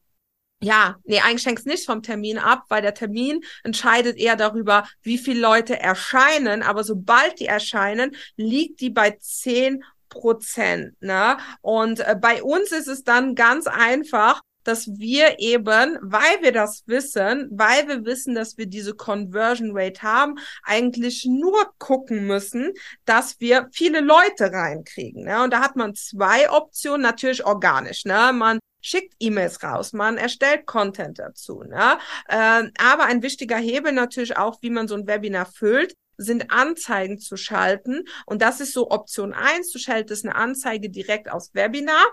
ja, 0.64 0.98
nee, 1.06 1.20
eigentlich 1.20 1.46
hängt 1.46 1.60
es 1.60 1.66
nicht 1.66 1.86
vom 1.88 2.04
Termin 2.04 2.38
ab, 2.38 2.66
weil 2.70 2.84
der 2.84 2.94
Termin 2.94 3.44
entscheidet 3.64 4.18
eher 4.18 4.36
darüber, 4.36 4.88
wie 5.02 5.18
viele 5.18 5.42
Leute 5.42 5.80
erscheinen. 5.80 6.62
Aber 6.62 6.84
sobald 6.84 7.40
die 7.40 7.48
erscheinen, 7.48 8.16
liegt 8.36 8.80
die 8.80 8.92
bei 8.92 9.18
zehn 9.20 9.84
Prozent. 10.10 11.02
Ne? 11.02 11.38
Und 11.62 12.02
äh, 12.02 12.16
bei 12.20 12.44
uns 12.44 12.72
ist 12.72 12.88
es 12.88 13.04
dann 13.04 13.34
ganz 13.34 13.66
einfach, 13.66 14.42
dass 14.64 14.88
wir 14.88 15.40
eben, 15.40 15.98
weil 16.02 16.42
wir 16.42 16.52
das 16.52 16.84
wissen, 16.86 17.50
weil 17.52 17.88
wir 17.88 18.06
wissen, 18.06 18.36
dass 18.36 18.58
wir 18.58 18.66
diese 18.66 18.94
Conversion 18.94 19.72
Rate 19.74 20.02
haben, 20.02 20.36
eigentlich 20.64 21.26
nur 21.26 21.72
gucken 21.78 22.28
müssen, 22.28 22.74
dass 23.06 23.40
wir 23.40 23.68
viele 23.72 24.02
Leute 24.02 24.52
reinkriegen. 24.52 25.24
Ne? 25.26 25.44
Und 25.44 25.54
da 25.54 25.62
hat 25.62 25.76
man 25.76 25.96
zwei 25.96 26.50
Optionen, 26.50 27.02
natürlich 27.02 27.46
organisch. 27.46 28.06
Ne? 28.06 28.32
Man 28.34 28.60
schickt 28.82 29.14
E-Mails 29.20 29.64
raus, 29.64 29.94
man 29.94 30.18
erstellt 30.18 30.66
Content 30.66 31.20
dazu. 31.20 31.64
Ne? 31.64 31.98
Äh, 32.28 32.70
aber 32.78 33.06
ein 33.06 33.22
wichtiger 33.22 33.58
Hebel 33.58 33.92
natürlich 33.92 34.38
auch, 34.38 34.58
wie 34.62 34.70
man 34.70 34.88
so 34.88 34.96
ein 34.96 35.08
Webinar 35.08 35.46
füllt, 35.46 35.94
sind 36.18 36.52
Anzeigen 36.52 37.18
zu 37.18 37.38
schalten. 37.38 38.04
Und 38.26 38.42
das 38.42 38.60
ist 38.60 38.74
so 38.74 38.90
Option 38.92 39.34
eins. 39.34 39.72
Du 39.72 39.80
schaltest 39.80 40.26
eine 40.26 40.36
Anzeige 40.36 40.90
direkt 40.90 41.32
aus 41.32 41.54
Webinar 41.54 42.06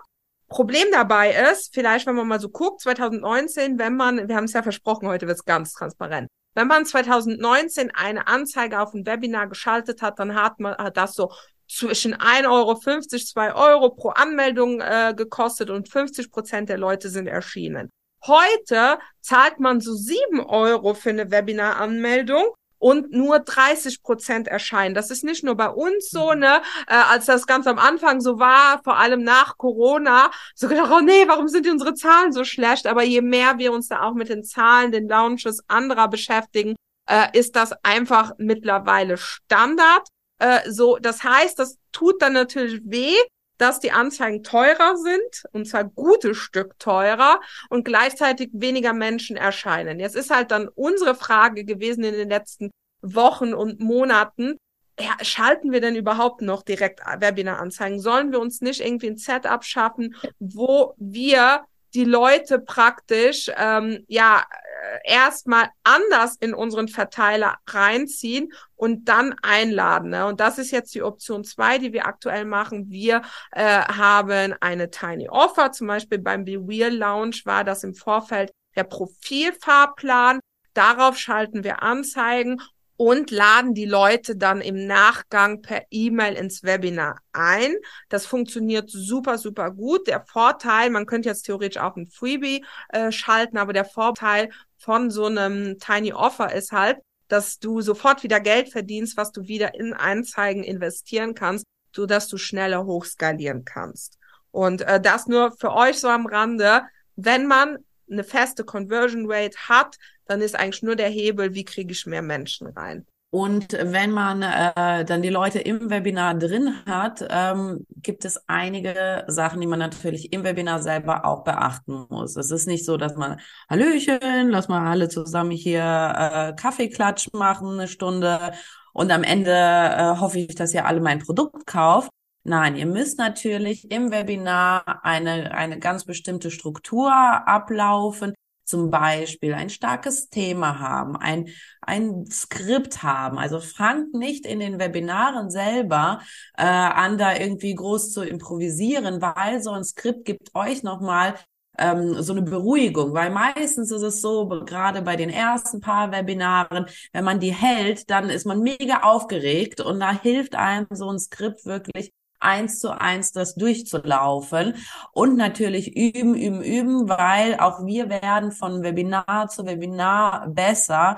Problem 0.48 0.86
dabei 0.92 1.32
ist, 1.52 1.74
vielleicht 1.74 2.06
wenn 2.06 2.16
man 2.16 2.26
mal 2.26 2.40
so 2.40 2.48
guckt, 2.48 2.80
2019, 2.80 3.78
wenn 3.78 3.96
man, 3.96 4.28
wir 4.28 4.36
haben 4.36 4.44
es 4.44 4.54
ja 4.54 4.62
versprochen, 4.62 5.08
heute 5.08 5.26
wird 5.26 5.38
es 5.38 5.44
ganz 5.44 5.72
transparent. 5.72 6.28
Wenn 6.54 6.66
man 6.66 6.86
2019 6.86 7.92
eine 7.94 8.26
Anzeige 8.26 8.80
auf 8.80 8.94
ein 8.94 9.06
Webinar 9.06 9.46
geschaltet 9.48 10.02
hat, 10.02 10.18
dann 10.18 10.34
hat 10.34 10.58
man 10.58 10.74
hat 10.76 10.96
das 10.96 11.14
so 11.14 11.30
zwischen 11.68 12.14
1,50 12.14 12.48
Euro, 12.50 12.74
2 12.78 13.54
Euro 13.54 13.90
pro 13.90 14.08
Anmeldung 14.08 14.80
äh, 14.80 15.14
gekostet 15.14 15.70
und 15.70 15.88
50 15.88 16.30
Prozent 16.30 16.68
der 16.70 16.78
Leute 16.78 17.10
sind 17.10 17.26
erschienen. 17.26 17.90
Heute 18.26 18.98
zahlt 19.20 19.60
man 19.60 19.80
so 19.80 19.94
7 19.94 20.40
Euro 20.40 20.94
für 20.94 21.10
eine 21.10 21.30
Webinar-Anmeldung 21.30 22.54
und 22.78 23.12
nur 23.12 23.40
30 23.40 24.02
Prozent 24.02 24.48
erscheinen. 24.48 24.94
Das 24.94 25.10
ist 25.10 25.24
nicht 25.24 25.44
nur 25.44 25.56
bei 25.56 25.68
uns 25.68 26.10
so, 26.10 26.32
mhm. 26.32 26.40
ne, 26.40 26.62
äh, 26.86 26.94
als 26.94 27.26
das 27.26 27.46
ganz 27.46 27.66
am 27.66 27.78
Anfang 27.78 28.20
so 28.20 28.38
war, 28.38 28.82
vor 28.82 28.98
allem 28.98 29.22
nach 29.22 29.58
Corona, 29.58 30.30
so 30.54 30.68
gedacht, 30.68 30.90
oh 30.92 31.00
nee, 31.00 31.26
warum 31.26 31.48
sind 31.48 31.68
unsere 31.68 31.94
Zahlen 31.94 32.32
so 32.32 32.44
schlecht? 32.44 32.86
Aber 32.86 33.02
je 33.02 33.20
mehr 33.20 33.58
wir 33.58 33.72
uns 33.72 33.88
da 33.88 34.02
auch 34.02 34.14
mit 34.14 34.28
den 34.28 34.44
Zahlen, 34.44 34.92
den 34.92 35.08
Launches 35.08 35.62
anderer 35.68 36.08
beschäftigen, 36.08 36.76
äh, 37.08 37.26
ist 37.36 37.56
das 37.56 37.72
einfach 37.82 38.32
mittlerweile 38.38 39.16
Standard. 39.16 40.06
Äh, 40.38 40.70
so, 40.70 40.98
das 40.98 41.24
heißt, 41.24 41.58
das 41.58 41.76
tut 41.92 42.22
dann 42.22 42.34
natürlich 42.34 42.80
weh, 42.84 43.16
dass 43.58 43.80
die 43.80 43.92
Anzeigen 43.92 44.42
teurer 44.42 44.96
sind, 44.96 45.44
und 45.52 45.66
zwar 45.66 45.84
gutes 45.84 46.36
Stück 46.36 46.78
teurer 46.78 47.40
und 47.68 47.84
gleichzeitig 47.84 48.50
weniger 48.52 48.92
Menschen 48.92 49.36
erscheinen. 49.36 50.00
Jetzt 50.00 50.16
ist 50.16 50.30
halt 50.30 50.50
dann 50.50 50.68
unsere 50.68 51.14
Frage 51.14 51.64
gewesen 51.64 52.04
in 52.04 52.14
den 52.14 52.28
letzten 52.28 52.70
Wochen 53.02 53.54
und 53.54 53.80
Monaten, 53.80 54.56
ja, 55.00 55.16
schalten 55.22 55.70
wir 55.70 55.80
denn 55.80 55.94
überhaupt 55.94 56.42
noch 56.42 56.62
direkt 56.62 57.00
Webinar-Anzeigen? 57.00 58.00
Sollen 58.00 58.32
wir 58.32 58.40
uns 58.40 58.60
nicht 58.60 58.80
irgendwie 58.80 59.08
ein 59.08 59.16
Setup 59.16 59.64
schaffen, 59.64 60.16
wo 60.40 60.94
wir 60.96 61.64
die 61.94 62.04
Leute 62.04 62.58
praktisch 62.58 63.50
ähm, 63.56 64.04
ja 64.08 64.42
äh, 64.42 65.12
erstmal 65.12 65.68
anders 65.84 66.36
in 66.36 66.54
unseren 66.54 66.88
Verteiler 66.88 67.56
reinziehen 67.66 68.52
und 68.76 69.08
dann 69.08 69.34
einladen. 69.42 70.10
Ne? 70.10 70.26
Und 70.26 70.40
das 70.40 70.58
ist 70.58 70.70
jetzt 70.70 70.94
die 70.94 71.02
Option 71.02 71.44
zwei, 71.44 71.78
die 71.78 71.92
wir 71.92 72.06
aktuell 72.06 72.44
machen. 72.44 72.90
Wir 72.90 73.22
äh, 73.52 73.82
haben 73.82 74.54
eine 74.60 74.90
Tiny 74.90 75.28
Offer, 75.28 75.72
zum 75.72 75.86
Beispiel 75.86 76.18
beim 76.18 76.44
Be 76.44 76.58
Real 76.58 76.94
Lounge 76.94 77.40
war 77.44 77.64
das 77.64 77.84
im 77.84 77.94
Vorfeld 77.94 78.52
der 78.76 78.84
Profilfahrplan. 78.84 80.40
Darauf 80.74 81.18
schalten 81.18 81.64
wir 81.64 81.82
Anzeigen 81.82 82.60
und 82.98 83.30
laden 83.30 83.74
die 83.74 83.84
Leute 83.84 84.36
dann 84.36 84.60
im 84.60 84.86
Nachgang 84.86 85.62
per 85.62 85.84
E-Mail 85.88 86.34
ins 86.34 86.64
Webinar 86.64 87.20
ein. 87.32 87.76
Das 88.08 88.26
funktioniert 88.26 88.90
super, 88.90 89.38
super 89.38 89.70
gut. 89.70 90.08
Der 90.08 90.20
Vorteil, 90.26 90.90
man 90.90 91.06
könnte 91.06 91.28
jetzt 91.28 91.44
theoretisch 91.44 91.80
auch 91.80 91.94
ein 91.94 92.08
Freebie 92.08 92.64
äh, 92.88 93.12
schalten, 93.12 93.56
aber 93.56 93.72
der 93.72 93.84
Vorteil 93.84 94.50
von 94.78 95.12
so 95.12 95.26
einem 95.26 95.78
Tiny 95.78 96.12
Offer 96.12 96.52
ist 96.52 96.72
halt, 96.72 96.98
dass 97.28 97.60
du 97.60 97.80
sofort 97.82 98.24
wieder 98.24 98.40
Geld 98.40 98.68
verdienst, 98.70 99.16
was 99.16 99.30
du 99.30 99.46
wieder 99.46 99.76
in 99.76 99.94
Anzeigen 99.94 100.64
investieren 100.64 101.36
kannst, 101.36 101.64
so 101.94 102.04
dass 102.04 102.26
du 102.26 102.36
schneller 102.36 102.84
hochskalieren 102.84 103.64
kannst. 103.64 104.18
Und 104.50 104.82
äh, 104.82 105.00
das 105.00 105.28
nur 105.28 105.52
für 105.52 105.72
euch 105.72 106.00
so 106.00 106.08
am 106.08 106.26
Rande. 106.26 106.82
Wenn 107.14 107.46
man 107.46 107.78
eine 108.10 108.24
feste 108.24 108.64
Conversion 108.64 109.30
Rate 109.30 109.56
hat, 109.68 109.96
dann 110.26 110.40
ist 110.40 110.58
eigentlich 110.58 110.82
nur 110.82 110.96
der 110.96 111.08
Hebel, 111.08 111.54
wie 111.54 111.64
kriege 111.64 111.92
ich 111.92 112.06
mehr 112.06 112.22
Menschen 112.22 112.66
rein. 112.68 113.06
Und 113.30 113.74
wenn 113.74 114.10
man 114.10 114.40
äh, 114.40 115.04
dann 115.04 115.20
die 115.20 115.28
Leute 115.28 115.58
im 115.58 115.90
Webinar 115.90 116.34
drin 116.34 116.74
hat, 116.86 117.22
ähm, 117.28 117.86
gibt 117.96 118.24
es 118.24 118.42
einige 118.48 119.24
Sachen, 119.26 119.60
die 119.60 119.66
man 119.66 119.78
natürlich 119.78 120.32
im 120.32 120.44
Webinar 120.44 120.80
selber 120.80 121.26
auch 121.26 121.44
beachten 121.44 122.06
muss. 122.08 122.36
Es 122.36 122.50
ist 122.50 122.66
nicht 122.66 122.86
so, 122.86 122.96
dass 122.96 123.16
man 123.16 123.38
Hallöchen, 123.68 124.48
lass 124.48 124.68
mal 124.68 124.90
alle 124.90 125.10
zusammen 125.10 125.50
hier 125.50 125.82
äh, 125.82 126.54
Kaffeeklatsch 126.54 127.28
machen, 127.34 127.74
eine 127.74 127.88
Stunde 127.88 128.52
und 128.94 129.12
am 129.12 129.24
Ende 129.24 129.52
äh, 129.52 130.18
hoffe 130.18 130.38
ich, 130.38 130.54
dass 130.54 130.72
ihr 130.72 130.86
alle 130.86 131.00
mein 131.02 131.18
Produkt 131.18 131.66
kauft. 131.66 132.10
Nein, 132.48 132.76
ihr 132.76 132.86
müsst 132.86 133.18
natürlich 133.18 133.90
im 133.90 134.10
Webinar 134.10 135.04
eine, 135.04 135.52
eine 135.52 135.78
ganz 135.78 136.06
bestimmte 136.06 136.50
Struktur 136.50 137.12
ablaufen 137.12 138.32
zum 138.64 138.90
Beispiel 138.90 139.52
ein 139.52 139.68
starkes 139.68 140.30
Thema 140.30 140.78
haben, 140.78 141.14
ein, 141.16 141.48
ein 141.82 142.24
Skript 142.30 143.02
haben. 143.02 143.38
Also 143.38 143.60
fangt 143.60 144.14
nicht 144.14 144.46
in 144.46 144.60
den 144.60 144.78
Webinaren 144.78 145.50
selber 145.50 146.20
äh, 146.56 146.64
an, 146.64 147.18
da 147.18 147.36
irgendwie 147.36 147.74
groß 147.74 148.12
zu 148.12 148.22
improvisieren, 148.22 149.20
weil 149.20 149.62
so 149.62 149.72
ein 149.72 149.84
Skript 149.84 150.24
gibt 150.24 150.54
euch 150.54 150.82
nochmal 150.82 151.34
ähm, 151.76 152.22
so 152.22 152.32
eine 152.32 152.42
Beruhigung, 152.42 153.12
weil 153.12 153.30
meistens 153.30 153.90
ist 153.90 154.02
es 154.02 154.22
so, 154.22 154.48
gerade 154.48 155.02
bei 155.02 155.16
den 155.16 155.30
ersten 155.30 155.80
paar 155.80 156.12
Webinaren, 156.12 156.86
wenn 157.12 157.24
man 157.24 157.40
die 157.40 157.52
hält, 157.52 158.08
dann 158.08 158.30
ist 158.30 158.46
man 158.46 158.60
mega 158.60 159.00
aufgeregt 159.02 159.80
und 159.82 160.00
da 160.00 160.12
hilft 160.12 160.54
einem 160.54 160.86
so 160.90 161.10
ein 161.10 161.18
Skript 161.18 161.66
wirklich 161.66 162.12
eins 162.40 162.80
zu 162.80 162.90
eins 162.90 163.32
das 163.32 163.54
durchzulaufen 163.54 164.74
und 165.12 165.36
natürlich 165.36 165.96
üben, 165.96 166.34
üben, 166.34 166.62
üben, 166.62 167.08
weil 167.08 167.58
auch 167.58 167.84
wir 167.84 168.08
werden 168.08 168.52
von 168.52 168.82
Webinar 168.82 169.48
zu 169.48 169.66
Webinar 169.66 170.48
besser 170.48 171.16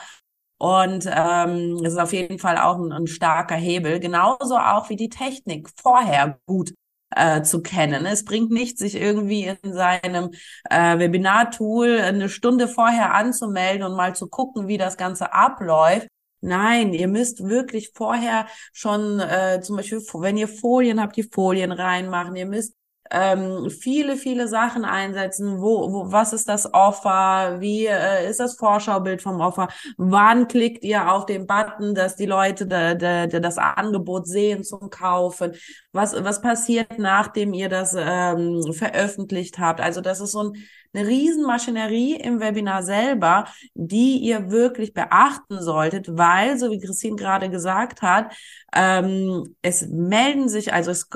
und 0.59 1.09
ähm, 1.11 1.81
es 1.85 1.95
ist 1.95 1.99
auf 1.99 2.13
jeden 2.13 2.39
Fall 2.39 2.59
auch 2.59 2.79
ein, 2.79 2.93
ein, 2.93 3.07
starker 3.07 3.55
Hebel, 3.55 3.99
genauso 3.99 4.59
auch 4.59 4.91
wie 4.91 4.97
die 4.97 5.09
Technik 5.09 5.71
vorher 5.81 6.39
gut 6.45 6.75
äh, 7.17 7.41
zu 7.43 7.63
kennen. 7.63 8.05
Es 8.05 8.27
bringt 8.27 8.51
nichts, 8.51 8.81
sich 8.81 8.95
irgendwie 8.95 9.45
in 9.63 9.73
seinem 9.73 10.33
äh, 10.69 10.99
Webinar-Tool 10.99 12.01
eine 12.01 12.29
Stunde 12.29 12.69
vorher 12.69 13.15
anzumelden 13.15 13.85
und 13.85 13.97
mal 13.97 14.15
zu 14.15 14.29
gucken, 14.29 14.69
wie 14.69 14.77
das 14.77 14.99
Ganze 14.99 15.33
abläuft 15.33 16.09
Nein, 16.41 16.95
ihr 16.95 17.09
müsst 17.09 17.45
wirklich 17.45 17.93
vorher 17.95 18.47
schon 18.73 19.21
äh, 19.21 19.61
zum 19.63 19.77
Beispiel, 19.77 20.01
wenn 20.15 20.37
ihr 20.37 20.49
Folien 20.49 21.01
habt, 21.01 21.17
die 21.17 21.23
Folien 21.23 21.73
reinmachen. 21.73 22.35
Ihr 22.35 22.47
müsst 22.47 22.75
ähm, 23.11 23.71
viele, 23.71 24.17
viele 24.17 24.49
Sachen 24.49 24.85
einsetzen. 24.85 25.61
Wo, 25.61 25.93
wo, 25.93 26.13
was 26.13 26.33
ist 26.33 26.49
das 26.49 26.73
Offer? 26.73 27.57
Wie 27.61 27.87
äh, 27.87 28.29
ist 28.29 28.41
das 28.41 28.57
Vorschaubild 28.57 29.21
vom 29.21 29.41
Offer? 29.41 29.69
Wann 29.97 30.49
klickt 30.49 30.85
ihr 30.85 31.13
auf 31.13 31.27
den 31.27 31.47
Button, 31.47 31.95
dass 31.95 32.17
die 32.17 32.27
Leute 32.27 32.67
da, 32.67 32.95
da, 32.95 33.27
da 33.27 33.41
das 33.41 33.59
Angebot 33.59 34.27
sehen 34.27 34.65
zum 34.65 34.91
Kaufen? 34.91 35.55
Was, 35.93 36.15
was 36.23 36.41
passiert, 36.41 36.99
nachdem 36.99 37.53
ihr 37.53 37.69
das 37.69 37.95
ähm, 37.99 38.73
veröffentlicht 38.73 39.59
habt? 39.59 39.81
Also 39.81 40.01
das 40.01 40.21
ist 40.21 40.33
so 40.33 40.45
ein 40.45 40.53
eine 40.93 41.07
Riesenmaschinerie 41.07 42.17
im 42.17 42.41
Webinar 42.41 42.83
selber, 42.83 43.47
die 43.75 44.19
ihr 44.19 44.51
wirklich 44.51 44.93
beachten 44.93 45.61
solltet, 45.61 46.17
weil, 46.17 46.59
so 46.59 46.71
wie 46.71 46.81
Christine 46.81 47.17
gerade 47.17 47.49
gesagt 47.51 48.03
hat, 48.03 48.33
ähm, 48.75 49.55
es 49.63 49.87
melden 49.89 50.49
sich, 50.49 50.73
also 50.73 50.91
es, 50.91 51.09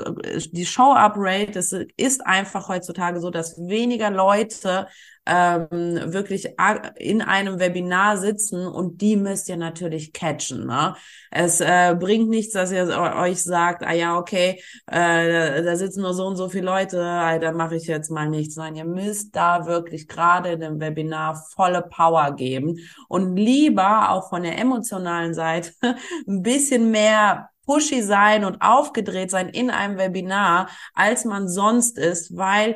die 0.51 0.65
Show-Up-Rate, 0.65 1.59
es 1.59 1.75
ist 1.97 2.25
einfach 2.25 2.69
heutzutage 2.69 3.19
so, 3.19 3.29
dass 3.29 3.57
weniger 3.57 4.09
Leute 4.11 4.87
ähm, 5.25 6.13
wirklich 6.13 6.49
in 6.97 7.21
einem 7.21 7.59
Webinar 7.59 8.17
sitzen 8.17 8.67
und 8.67 9.01
die 9.01 9.15
müsst 9.15 9.49
ihr 9.49 9.57
natürlich 9.57 10.13
catchen. 10.13 10.67
Ne? 10.67 10.95
Es 11.31 11.61
äh, 11.61 11.95
bringt 11.99 12.29
nichts, 12.29 12.53
dass 12.53 12.71
ihr 12.71 12.87
euch 13.17 13.41
sagt, 13.41 13.83
ah 13.83 13.93
ja, 13.93 14.17
okay, 14.17 14.61
äh, 14.87 15.63
da 15.63 15.75
sitzen 15.75 16.01
nur 16.01 16.13
so 16.13 16.27
und 16.27 16.35
so 16.35 16.49
viele 16.49 16.65
Leute, 16.65 17.01
ah, 17.01 17.37
da 17.39 17.51
mache 17.51 17.75
ich 17.75 17.87
jetzt 17.87 18.11
mal 18.11 18.29
nichts. 18.29 18.55
Nein, 18.55 18.75
ihr 18.75 18.85
müsst 18.85 19.35
da 19.35 19.65
wirklich 19.65 20.07
gerade 20.07 20.51
in 20.51 20.59
dem 20.59 20.79
Webinar 20.79 21.35
volle 21.55 21.81
Power 21.81 22.35
geben 22.35 22.77
und 23.07 23.35
lieber 23.35 24.11
auch 24.11 24.29
von 24.29 24.43
der 24.43 24.59
emotionalen 24.59 25.33
Seite 25.33 25.71
ein 26.27 26.43
bisschen 26.43 26.91
mehr 26.91 27.49
pushy 27.65 28.01
sein 28.01 28.45
und 28.45 28.61
aufgedreht 28.61 29.31
sein 29.31 29.49
in 29.49 29.69
einem 29.69 29.97
Webinar, 29.97 30.69
als 30.93 31.25
man 31.25 31.47
sonst 31.47 31.97
ist, 31.97 32.37
weil 32.37 32.75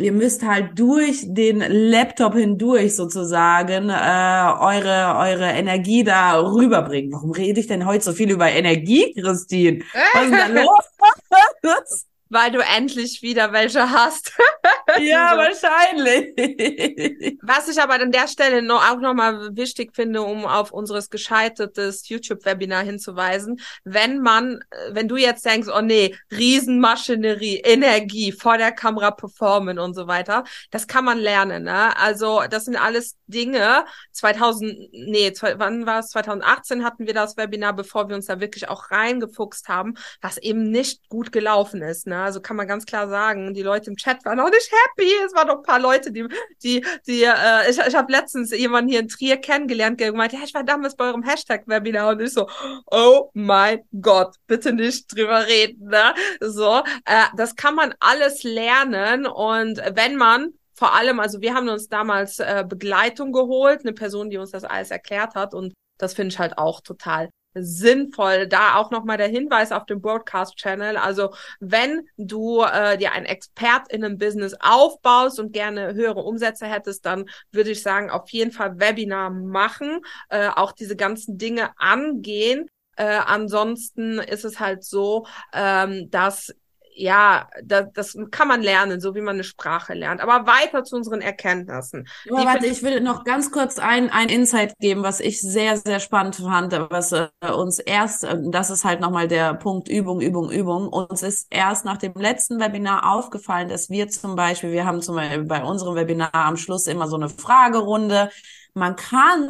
ihr 0.00 0.12
müsst 0.12 0.42
halt 0.42 0.78
durch 0.78 1.22
den 1.26 1.58
Laptop 1.60 2.34
hindurch 2.34 2.96
sozusagen 2.96 3.90
äh, 3.90 4.52
eure 4.60 5.16
eure 5.18 5.50
Energie 5.50 6.04
da 6.04 6.40
rüberbringen. 6.40 7.12
Warum 7.12 7.30
rede 7.32 7.60
ich 7.60 7.66
denn 7.66 7.86
heute 7.86 8.04
so 8.04 8.12
viel 8.12 8.30
über 8.30 8.50
Energie, 8.50 9.14
Christine? 9.14 9.80
Was 10.14 10.24
ist 10.24 10.32
denn 10.32 10.54
da 10.54 10.62
los? 10.62 12.06
weil 12.30 12.52
du 12.52 12.60
endlich 12.60 13.22
wieder 13.22 13.52
welche 13.52 13.90
hast. 13.90 14.32
ja, 15.00 15.32
so. 15.32 15.36
wahrscheinlich. 15.36 17.38
Was 17.42 17.68
ich 17.68 17.80
aber 17.80 17.94
an 17.94 18.12
der 18.12 18.28
Stelle 18.28 18.62
noch, 18.62 18.88
auch 18.88 19.00
nochmal 19.00 19.56
wichtig 19.56 19.94
finde, 19.94 20.22
um 20.22 20.46
auf 20.46 20.72
unseres 20.72 21.10
gescheitertes 21.10 22.08
YouTube-Webinar 22.08 22.84
hinzuweisen, 22.84 23.60
wenn 23.84 24.20
man, 24.20 24.60
wenn 24.90 25.08
du 25.08 25.16
jetzt 25.16 25.44
denkst, 25.44 25.68
oh 25.76 25.80
nee, 25.80 26.16
Riesenmaschinerie, 26.30 27.56
Energie, 27.56 28.32
vor 28.32 28.56
der 28.56 28.72
Kamera 28.72 29.10
performen 29.10 29.78
und 29.78 29.94
so 29.94 30.06
weiter, 30.06 30.44
das 30.70 30.86
kann 30.86 31.04
man 31.04 31.18
lernen. 31.18 31.64
Ne? 31.64 31.96
Also 31.96 32.42
das 32.48 32.64
sind 32.64 32.76
alles 32.76 33.16
Dinge. 33.30 33.84
2000, 34.12 34.92
nee, 34.92 35.32
wann 35.56 35.86
war 35.86 36.00
es? 36.00 36.08
2018 36.08 36.84
hatten 36.84 37.06
wir 37.06 37.14
das 37.14 37.36
Webinar, 37.36 37.74
bevor 37.74 38.08
wir 38.08 38.16
uns 38.16 38.26
da 38.26 38.40
wirklich 38.40 38.68
auch 38.68 38.90
reingefuchst 38.90 39.68
haben, 39.68 39.94
was 40.20 40.38
eben 40.38 40.70
nicht 40.70 41.08
gut 41.08 41.32
gelaufen 41.32 41.82
ist. 41.82 42.06
Ne? 42.06 42.20
Also 42.22 42.40
kann 42.40 42.56
man 42.56 42.68
ganz 42.68 42.86
klar 42.86 43.08
sagen, 43.08 43.54
die 43.54 43.62
Leute 43.62 43.90
im 43.90 43.96
Chat 43.96 44.24
waren 44.24 44.40
auch 44.40 44.50
nicht 44.50 44.70
happy. 44.70 45.10
Es 45.24 45.34
waren 45.34 45.48
noch 45.48 45.56
ein 45.56 45.62
paar 45.62 45.80
Leute, 45.80 46.12
die, 46.12 46.26
die, 46.62 46.84
die, 47.06 47.22
äh, 47.24 47.70
ich, 47.70 47.78
ich 47.78 47.94
habe 47.94 48.12
letztens 48.12 48.50
jemanden 48.50 48.90
hier 48.90 49.00
in 49.00 49.08
Trier 49.08 49.36
kennengelernt, 49.38 50.00
der 50.00 50.12
gemeint, 50.12 50.32
ja, 50.32 50.40
ich 50.44 50.54
war 50.54 50.64
damals 50.64 50.96
bei 50.96 51.06
eurem 51.06 51.22
Hashtag-Webinar 51.22 52.10
und 52.10 52.20
ich 52.20 52.32
so, 52.32 52.48
oh 52.86 53.30
mein 53.34 53.80
Gott, 54.00 54.36
bitte 54.46 54.72
nicht 54.72 55.14
drüber 55.14 55.46
reden. 55.46 55.88
Ne? 55.88 56.14
So, 56.40 56.82
äh, 57.04 57.24
das 57.36 57.56
kann 57.56 57.74
man 57.74 57.94
alles 58.00 58.42
lernen 58.42 59.26
und 59.26 59.78
wenn 59.94 60.16
man 60.16 60.52
vor 60.80 60.94
allem, 60.94 61.20
also 61.20 61.42
wir 61.42 61.52
haben 61.52 61.68
uns 61.68 61.88
damals 61.88 62.38
äh, 62.38 62.64
Begleitung 62.66 63.32
geholt, 63.32 63.80
eine 63.80 63.92
Person, 63.92 64.30
die 64.30 64.38
uns 64.38 64.52
das 64.52 64.64
alles 64.64 64.90
erklärt 64.90 65.34
hat 65.34 65.52
und 65.52 65.74
das 65.98 66.14
finde 66.14 66.32
ich 66.32 66.38
halt 66.38 66.56
auch 66.56 66.80
total 66.80 67.28
sinnvoll. 67.52 68.46
Da 68.46 68.76
auch 68.76 68.90
nochmal 68.90 69.18
der 69.18 69.28
Hinweis 69.28 69.72
auf 69.72 69.84
dem 69.84 70.00
Broadcast-Channel. 70.00 70.96
Also 70.96 71.34
wenn 71.58 72.08
du 72.16 72.62
äh, 72.62 72.96
dir 72.96 73.12
ein 73.12 73.26
Expert 73.26 73.92
in 73.92 74.02
einem 74.02 74.16
Business 74.16 74.54
aufbaust 74.58 75.38
und 75.38 75.52
gerne 75.52 75.92
höhere 75.92 76.20
Umsätze 76.20 76.64
hättest, 76.64 77.04
dann 77.04 77.26
würde 77.52 77.72
ich 77.72 77.82
sagen, 77.82 78.08
auf 78.08 78.30
jeden 78.30 78.50
Fall 78.50 78.80
Webinar 78.80 79.28
machen, 79.28 80.00
äh, 80.30 80.48
auch 80.48 80.72
diese 80.72 80.96
ganzen 80.96 81.36
Dinge 81.36 81.72
angehen. 81.76 82.70
Äh, 82.96 83.18
ansonsten 83.26 84.18
ist 84.18 84.46
es 84.46 84.60
halt 84.60 84.82
so, 84.82 85.26
ähm, 85.52 86.10
dass 86.10 86.54
ja, 87.00 87.48
das, 87.64 87.86
das 87.94 88.16
kann 88.30 88.46
man 88.46 88.60
lernen, 88.62 89.00
so 89.00 89.14
wie 89.14 89.22
man 89.22 89.36
eine 89.36 89.44
Sprache 89.44 89.94
lernt. 89.94 90.20
Aber 90.20 90.46
weiter 90.46 90.84
zu 90.84 90.96
unseren 90.96 91.22
Erkenntnissen. 91.22 92.06
Aber 92.30 92.44
warte, 92.44 92.66
ich 92.66 92.82
will 92.82 93.00
noch 93.00 93.24
ganz 93.24 93.50
kurz 93.50 93.78
ein, 93.78 94.10
ein 94.10 94.28
Insight 94.28 94.74
geben, 94.78 95.02
was 95.02 95.20
ich 95.20 95.40
sehr, 95.40 95.78
sehr 95.78 95.98
spannend 95.98 96.36
fand, 96.36 96.72
was 96.90 97.12
äh, 97.12 97.28
uns 97.56 97.78
erst, 97.78 98.24
äh, 98.24 98.36
das 98.50 98.68
ist 98.70 98.84
halt 98.84 99.00
nochmal 99.00 99.28
der 99.28 99.54
Punkt 99.54 99.88
Übung, 99.88 100.20
Übung, 100.20 100.50
Übung. 100.50 100.88
Uns 100.88 101.22
ist 101.22 101.46
erst 101.50 101.86
nach 101.86 101.96
dem 101.96 102.12
letzten 102.14 102.60
Webinar 102.60 103.10
aufgefallen, 103.10 103.68
dass 103.68 103.88
wir 103.88 104.08
zum 104.08 104.36
Beispiel, 104.36 104.72
wir 104.72 104.84
haben 104.84 105.00
zum 105.00 105.16
Beispiel 105.16 105.44
bei 105.44 105.64
unserem 105.64 105.94
Webinar 105.94 106.34
am 106.34 106.58
Schluss 106.58 106.86
immer 106.86 107.08
so 107.08 107.16
eine 107.16 107.30
Fragerunde. 107.30 108.30
Man 108.74 108.94
kann 108.96 109.48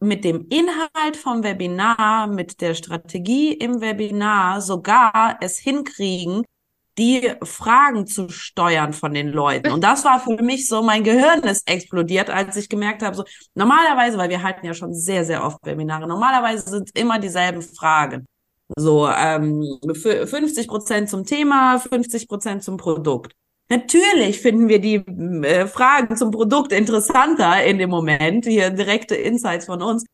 mit 0.00 0.24
dem 0.24 0.46
Inhalt 0.48 1.16
vom 1.16 1.42
Webinar, 1.42 2.26
mit 2.26 2.60
der 2.60 2.74
Strategie 2.74 3.52
im 3.52 3.80
Webinar 3.80 4.60
sogar 4.60 5.38
es 5.40 5.58
hinkriegen, 5.58 6.44
die 6.98 7.32
Fragen 7.42 8.06
zu 8.06 8.28
steuern 8.30 8.92
von 8.92 9.12
den 9.12 9.28
Leuten. 9.28 9.70
Und 9.70 9.84
das 9.84 10.04
war 10.04 10.18
für 10.18 10.42
mich 10.42 10.66
so, 10.66 10.82
mein 10.82 11.04
Gehirn 11.04 11.40
ist 11.40 11.68
explodiert, 11.68 12.30
als 12.30 12.56
ich 12.56 12.68
gemerkt 12.68 13.02
habe, 13.02 13.16
so 13.16 13.24
normalerweise, 13.54 14.16
weil 14.16 14.30
wir 14.30 14.42
halten 14.42 14.64
ja 14.64 14.72
schon 14.72 14.94
sehr, 14.94 15.24
sehr 15.24 15.44
oft 15.44 15.58
Webinare, 15.64 16.06
normalerweise 16.06 16.68
sind 16.70 16.90
immer 16.98 17.18
dieselben 17.18 17.62
Fragen. 17.62 18.26
So 18.76 19.08
ähm, 19.08 19.78
50 19.84 20.66
Prozent 20.66 21.10
zum 21.10 21.24
Thema, 21.24 21.78
50 21.78 22.28
Prozent 22.28 22.64
zum 22.64 22.78
Produkt. 22.78 23.32
Natürlich 23.68 24.40
finden 24.40 24.68
wir 24.68 24.80
die 24.80 24.96
äh, 24.96 25.66
Fragen 25.66 26.16
zum 26.16 26.30
Produkt 26.30 26.72
interessanter 26.72 27.64
in 27.64 27.78
dem 27.78 27.90
Moment, 27.90 28.46
hier 28.46 28.70
direkte 28.70 29.16
Insights 29.16 29.66
von 29.66 29.82
uns. 29.82 30.04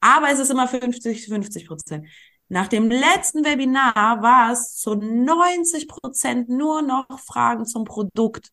Aber 0.00 0.30
es 0.30 0.38
ist 0.38 0.50
immer 0.50 0.66
50, 0.66 1.26
50 1.26 1.66
Prozent. 1.66 2.06
Nach 2.48 2.68
dem 2.68 2.90
letzten 2.90 3.44
Webinar 3.44 4.22
war 4.22 4.52
es 4.52 4.76
zu 4.76 4.94
90 4.94 5.88
Prozent 5.88 6.48
nur 6.48 6.82
noch 6.82 7.06
Fragen 7.18 7.66
zum 7.66 7.84
Produkt. 7.84 8.50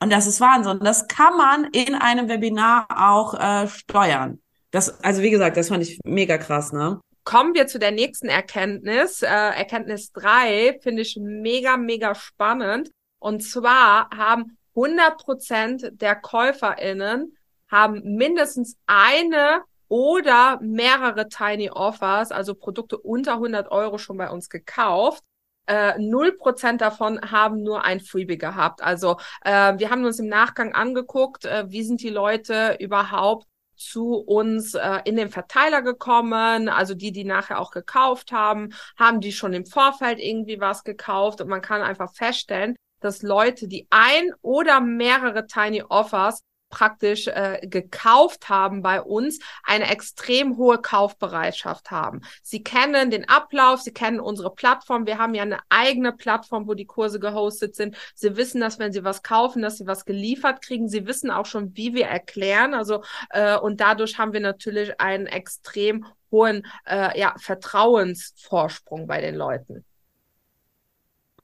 Und 0.00 0.12
das 0.12 0.26
ist 0.26 0.40
Wahnsinn. 0.40 0.80
Das 0.80 1.08
kann 1.08 1.36
man 1.36 1.64
in 1.72 1.94
einem 1.94 2.28
Webinar 2.28 2.86
auch 2.90 3.34
äh, 3.34 3.68
steuern. 3.68 4.40
Das, 4.70 5.02
also 5.02 5.22
wie 5.22 5.30
gesagt, 5.30 5.56
das 5.56 5.68
fand 5.68 5.82
ich 5.82 5.98
mega 6.04 6.38
krass, 6.38 6.72
ne? 6.72 7.00
Kommen 7.24 7.54
wir 7.54 7.66
zu 7.66 7.78
der 7.78 7.90
nächsten 7.90 8.28
Erkenntnis. 8.28 9.22
Äh, 9.22 9.26
Erkenntnis 9.26 10.12
drei 10.12 10.78
finde 10.82 11.02
ich 11.02 11.18
mega, 11.20 11.76
mega 11.76 12.14
spannend. 12.14 12.90
Und 13.18 13.42
zwar 13.42 14.10
haben 14.10 14.58
100 14.74 15.18
Prozent 15.18 15.90
der 16.00 16.16
KäuferInnen 16.16 17.36
haben 17.70 18.00
mindestens 18.16 18.76
eine 18.86 19.62
oder 19.88 20.58
mehrere 20.60 21.28
Tiny 21.28 21.70
Offers, 21.70 22.30
also 22.30 22.54
Produkte 22.54 22.98
unter 22.98 23.34
100 23.34 23.70
Euro 23.70 23.98
schon 23.98 24.16
bei 24.16 24.30
uns 24.30 24.48
gekauft. 24.48 25.22
Äh, 25.66 25.98
null 25.98 26.28
äh, 26.28 26.32
Prozent 26.32 26.80
davon 26.80 27.20
haben 27.30 27.62
nur 27.62 27.84
ein 27.84 28.00
Freebie 28.00 28.38
gehabt. 28.38 28.82
Also 28.82 29.18
äh, 29.42 29.78
wir 29.78 29.90
haben 29.90 30.04
uns 30.04 30.18
im 30.18 30.28
Nachgang 30.28 30.74
angeguckt, 30.74 31.44
äh, 31.44 31.64
wie 31.68 31.82
sind 31.82 32.02
die 32.02 32.08
Leute 32.08 32.76
überhaupt 32.80 33.46
zu 33.76 34.14
uns 34.14 34.74
äh, 34.74 35.00
in 35.04 35.16
den 35.16 35.30
Verteiler 35.30 35.82
gekommen, 35.82 36.68
also 36.68 36.94
die, 36.94 37.12
die 37.12 37.24
nachher 37.24 37.60
auch 37.60 37.70
gekauft 37.70 38.32
haben, 38.32 38.70
haben 38.98 39.20
die 39.20 39.32
schon 39.32 39.52
im 39.52 39.66
Vorfeld 39.66 40.18
irgendwie 40.18 40.60
was 40.60 40.84
gekauft 40.84 41.40
und 41.40 41.48
man 41.48 41.62
kann 41.62 41.82
einfach 41.82 42.12
feststellen, 42.12 42.76
dass 43.00 43.22
Leute, 43.22 43.68
die 43.68 43.86
ein 43.90 44.32
oder 44.42 44.80
mehrere 44.80 45.46
Tiny 45.46 45.82
Offers 45.82 46.42
praktisch 46.68 47.28
äh, 47.28 47.60
gekauft 47.62 48.48
haben 48.48 48.82
bei 48.82 49.00
uns, 49.00 49.38
eine 49.62 49.90
extrem 49.90 50.56
hohe 50.56 50.78
Kaufbereitschaft 50.78 51.90
haben. 51.90 52.20
Sie 52.42 52.62
kennen 52.62 53.10
den 53.10 53.28
Ablauf, 53.28 53.80
sie 53.80 53.92
kennen 53.92 54.20
unsere 54.20 54.54
Plattform. 54.54 55.06
Wir 55.06 55.18
haben 55.18 55.34
ja 55.34 55.42
eine 55.42 55.60
eigene 55.68 56.12
Plattform, 56.12 56.68
wo 56.68 56.74
die 56.74 56.86
Kurse 56.86 57.20
gehostet 57.20 57.74
sind. 57.74 57.96
Sie 58.14 58.36
wissen, 58.36 58.60
dass 58.60 58.78
wenn 58.78 58.92
sie 58.92 59.04
was 59.04 59.22
kaufen, 59.22 59.62
dass 59.62 59.78
sie 59.78 59.86
was 59.86 60.04
geliefert 60.04 60.62
kriegen. 60.62 60.88
Sie 60.88 61.06
wissen 61.06 61.30
auch 61.30 61.46
schon, 61.46 61.76
wie 61.76 61.94
wir 61.94 62.06
erklären. 62.06 62.74
Also 62.74 63.02
äh, 63.30 63.56
und 63.56 63.80
dadurch 63.80 64.18
haben 64.18 64.32
wir 64.32 64.40
natürlich 64.40 65.00
einen 65.00 65.26
extrem 65.26 66.06
hohen 66.30 66.66
äh, 66.86 67.18
ja, 67.18 67.34
Vertrauensvorsprung 67.38 69.06
bei 69.06 69.20
den 69.20 69.34
Leuten. 69.34 69.84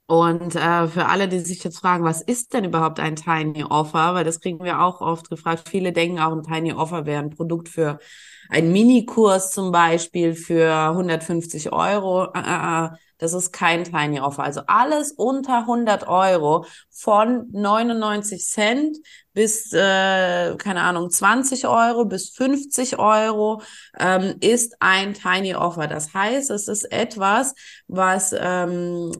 Und 0.07 0.55
äh, 0.55 0.87
für 0.87 1.07
alle, 1.07 1.27
die 1.27 1.39
sich 1.39 1.63
jetzt 1.63 1.79
fragen, 1.79 2.03
was 2.03 2.21
ist 2.21 2.53
denn 2.53 2.63
überhaupt 2.63 2.99
ein 2.99 3.15
Tiny 3.15 3.63
Offer? 3.63 4.13
Weil 4.13 4.23
das 4.23 4.39
kriegen 4.39 4.63
wir 4.63 4.81
auch 4.81 5.01
oft 5.01 5.29
gefragt. 5.29 5.67
Viele 5.67 5.93
denken 5.93 6.19
auch, 6.19 6.31
ein 6.31 6.43
Tiny 6.43 6.73
Offer 6.73 7.07
wäre 7.07 7.23
ein 7.23 7.31
Produkt 7.31 7.69
für 7.69 7.97
einen 8.49 8.71
Minikurs 8.71 9.49
zum 9.49 9.71
Beispiel 9.71 10.35
für 10.35 10.71
150 10.71 11.71
Euro. 11.73 12.25
Äh, 12.35 12.39
äh, 12.39 12.85
äh, 12.85 12.89
das 13.17 13.33
ist 13.33 13.51
kein 13.51 13.83
Tiny 13.83 14.19
Offer. 14.19 14.43
Also 14.43 14.61
alles 14.67 15.11
unter 15.11 15.59
100 15.61 16.07
Euro 16.07 16.65
von 16.91 17.47
99 17.51 18.45
Cent 18.45 18.97
bis, 19.33 19.73
äh, 19.73 20.55
keine 20.57 20.81
Ahnung, 20.81 21.09
20 21.09 21.67
Euro 21.67 22.05
bis 22.05 22.29
50 22.29 22.99
Euro 22.99 23.61
ähm, 23.97 24.35
ist 24.41 24.75
ein 24.81 25.15
Tiny 25.15 25.55
Offer. 25.55 25.87
Das 25.87 26.13
heißt, 26.13 26.51
es 26.51 26.67
ist 26.67 26.83
etwas, 26.91 27.55
was 27.87 28.35
ähm, 28.37 29.11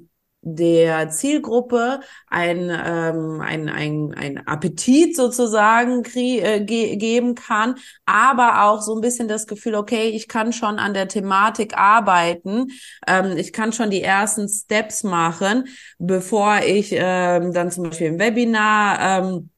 der 0.45 1.09
Zielgruppe 1.09 2.01
ein, 2.27 2.69
ähm, 2.69 3.41
ein, 3.41 3.67
ein, 3.67 4.13
ein 4.13 4.47
Appetit 4.47 5.15
sozusagen 5.15 6.03
äh, 6.15 6.63
ge 6.63 6.95
geben 6.97 7.33
kann, 7.33 7.75
aber 8.05 8.63
auch 8.63 8.81
so 8.81 8.95
ein 8.95 9.01
bisschen 9.01 9.27
das 9.27 9.47
Gefühl, 9.47 9.73
okay, 9.75 10.09
ich 10.09 10.27
kann 10.27 10.53
schon 10.53 10.77
an 10.77 10.93
der 10.93 11.07
Thematik 11.07 11.75
arbeiten, 11.75 12.67
ähm, 13.07 13.35
ich 13.37 13.53
kann 13.53 13.73
schon 13.73 13.89
die 13.89 14.03
ersten 14.03 14.47
Steps 14.47 15.03
machen, 15.03 15.67
bevor 15.97 16.59
ich 16.63 16.89
ähm, 16.91 17.51
dann 17.51 17.71
zum 17.71 17.85
Beispiel 17.85 18.07
im 18.07 18.19
Webinar 18.19 19.23
ähm, 19.23 19.49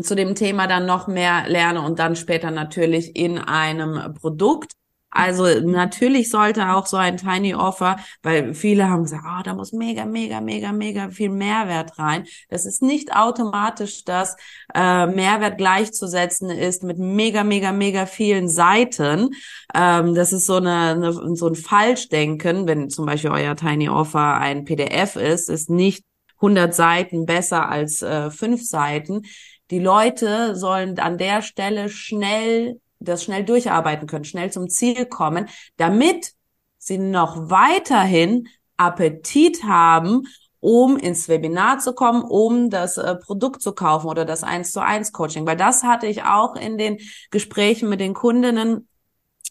zu 0.00 0.14
dem 0.14 0.34
Thema 0.34 0.66
dann 0.66 0.86
noch 0.86 1.08
mehr 1.08 1.44
lerne 1.46 1.82
und 1.82 1.98
dann 1.98 2.16
später 2.16 2.50
natürlich 2.50 3.14
in 3.14 3.38
einem 3.38 4.14
Produkt. 4.14 4.72
Also 5.12 5.44
natürlich 5.60 6.30
sollte 6.30 6.70
auch 6.70 6.86
so 6.86 6.96
ein 6.96 7.18
Tiny 7.18 7.54
Offer, 7.54 7.96
weil 8.22 8.54
viele 8.54 8.88
haben 8.88 9.02
gesagt, 9.02 9.24
oh, 9.26 9.42
da 9.44 9.54
muss 9.54 9.72
mega, 9.72 10.06
mega, 10.06 10.40
mega, 10.40 10.72
mega 10.72 11.10
viel 11.10 11.28
Mehrwert 11.28 11.98
rein. 11.98 12.24
Das 12.48 12.64
ist 12.64 12.82
nicht 12.82 13.14
automatisch, 13.14 14.04
dass 14.04 14.36
äh, 14.74 15.06
Mehrwert 15.06 15.58
gleichzusetzen 15.58 16.48
ist 16.48 16.82
mit 16.82 16.98
mega, 16.98 17.44
mega, 17.44 17.72
mega 17.72 18.06
vielen 18.06 18.48
Seiten. 18.48 19.30
Ähm, 19.74 20.14
das 20.14 20.32
ist 20.32 20.46
so 20.46 20.56
eine, 20.56 20.92
eine 20.92 21.12
so 21.12 21.46
ein 21.46 21.54
Falschdenken, 21.56 22.66
wenn 22.66 22.88
zum 22.88 23.04
Beispiel 23.04 23.30
euer 23.30 23.54
Tiny 23.54 23.90
Offer 23.90 24.38
ein 24.38 24.64
PDF 24.64 25.16
ist, 25.16 25.50
ist 25.50 25.68
nicht 25.68 26.04
100 26.36 26.74
Seiten 26.74 27.26
besser 27.26 27.68
als 27.68 28.00
äh, 28.02 28.30
fünf 28.30 28.64
Seiten. 28.64 29.22
Die 29.70 29.78
Leute 29.78 30.56
sollen 30.56 30.98
an 30.98 31.18
der 31.18 31.42
Stelle 31.42 31.88
schnell 31.88 32.80
das 33.04 33.24
schnell 33.24 33.44
durcharbeiten 33.44 34.06
können, 34.06 34.24
schnell 34.24 34.50
zum 34.50 34.68
Ziel 34.68 35.06
kommen, 35.06 35.48
damit 35.76 36.32
sie 36.78 36.98
noch 36.98 37.50
weiterhin 37.50 38.48
Appetit 38.76 39.64
haben, 39.64 40.26
um 40.60 40.96
ins 40.96 41.28
Webinar 41.28 41.80
zu 41.80 41.92
kommen, 41.92 42.22
um 42.22 42.70
das 42.70 42.96
äh, 42.96 43.16
Produkt 43.16 43.62
zu 43.62 43.72
kaufen 43.72 44.06
oder 44.06 44.24
das 44.24 44.44
1 44.44 44.70
zu 44.72 44.80
1 44.80 45.12
Coaching. 45.12 45.46
Weil 45.46 45.56
das 45.56 45.82
hatte 45.82 46.06
ich 46.06 46.22
auch 46.22 46.54
in 46.54 46.78
den 46.78 46.98
Gesprächen 47.30 47.88
mit 47.88 48.00
den 48.00 48.14
Kundinnen. 48.14 48.88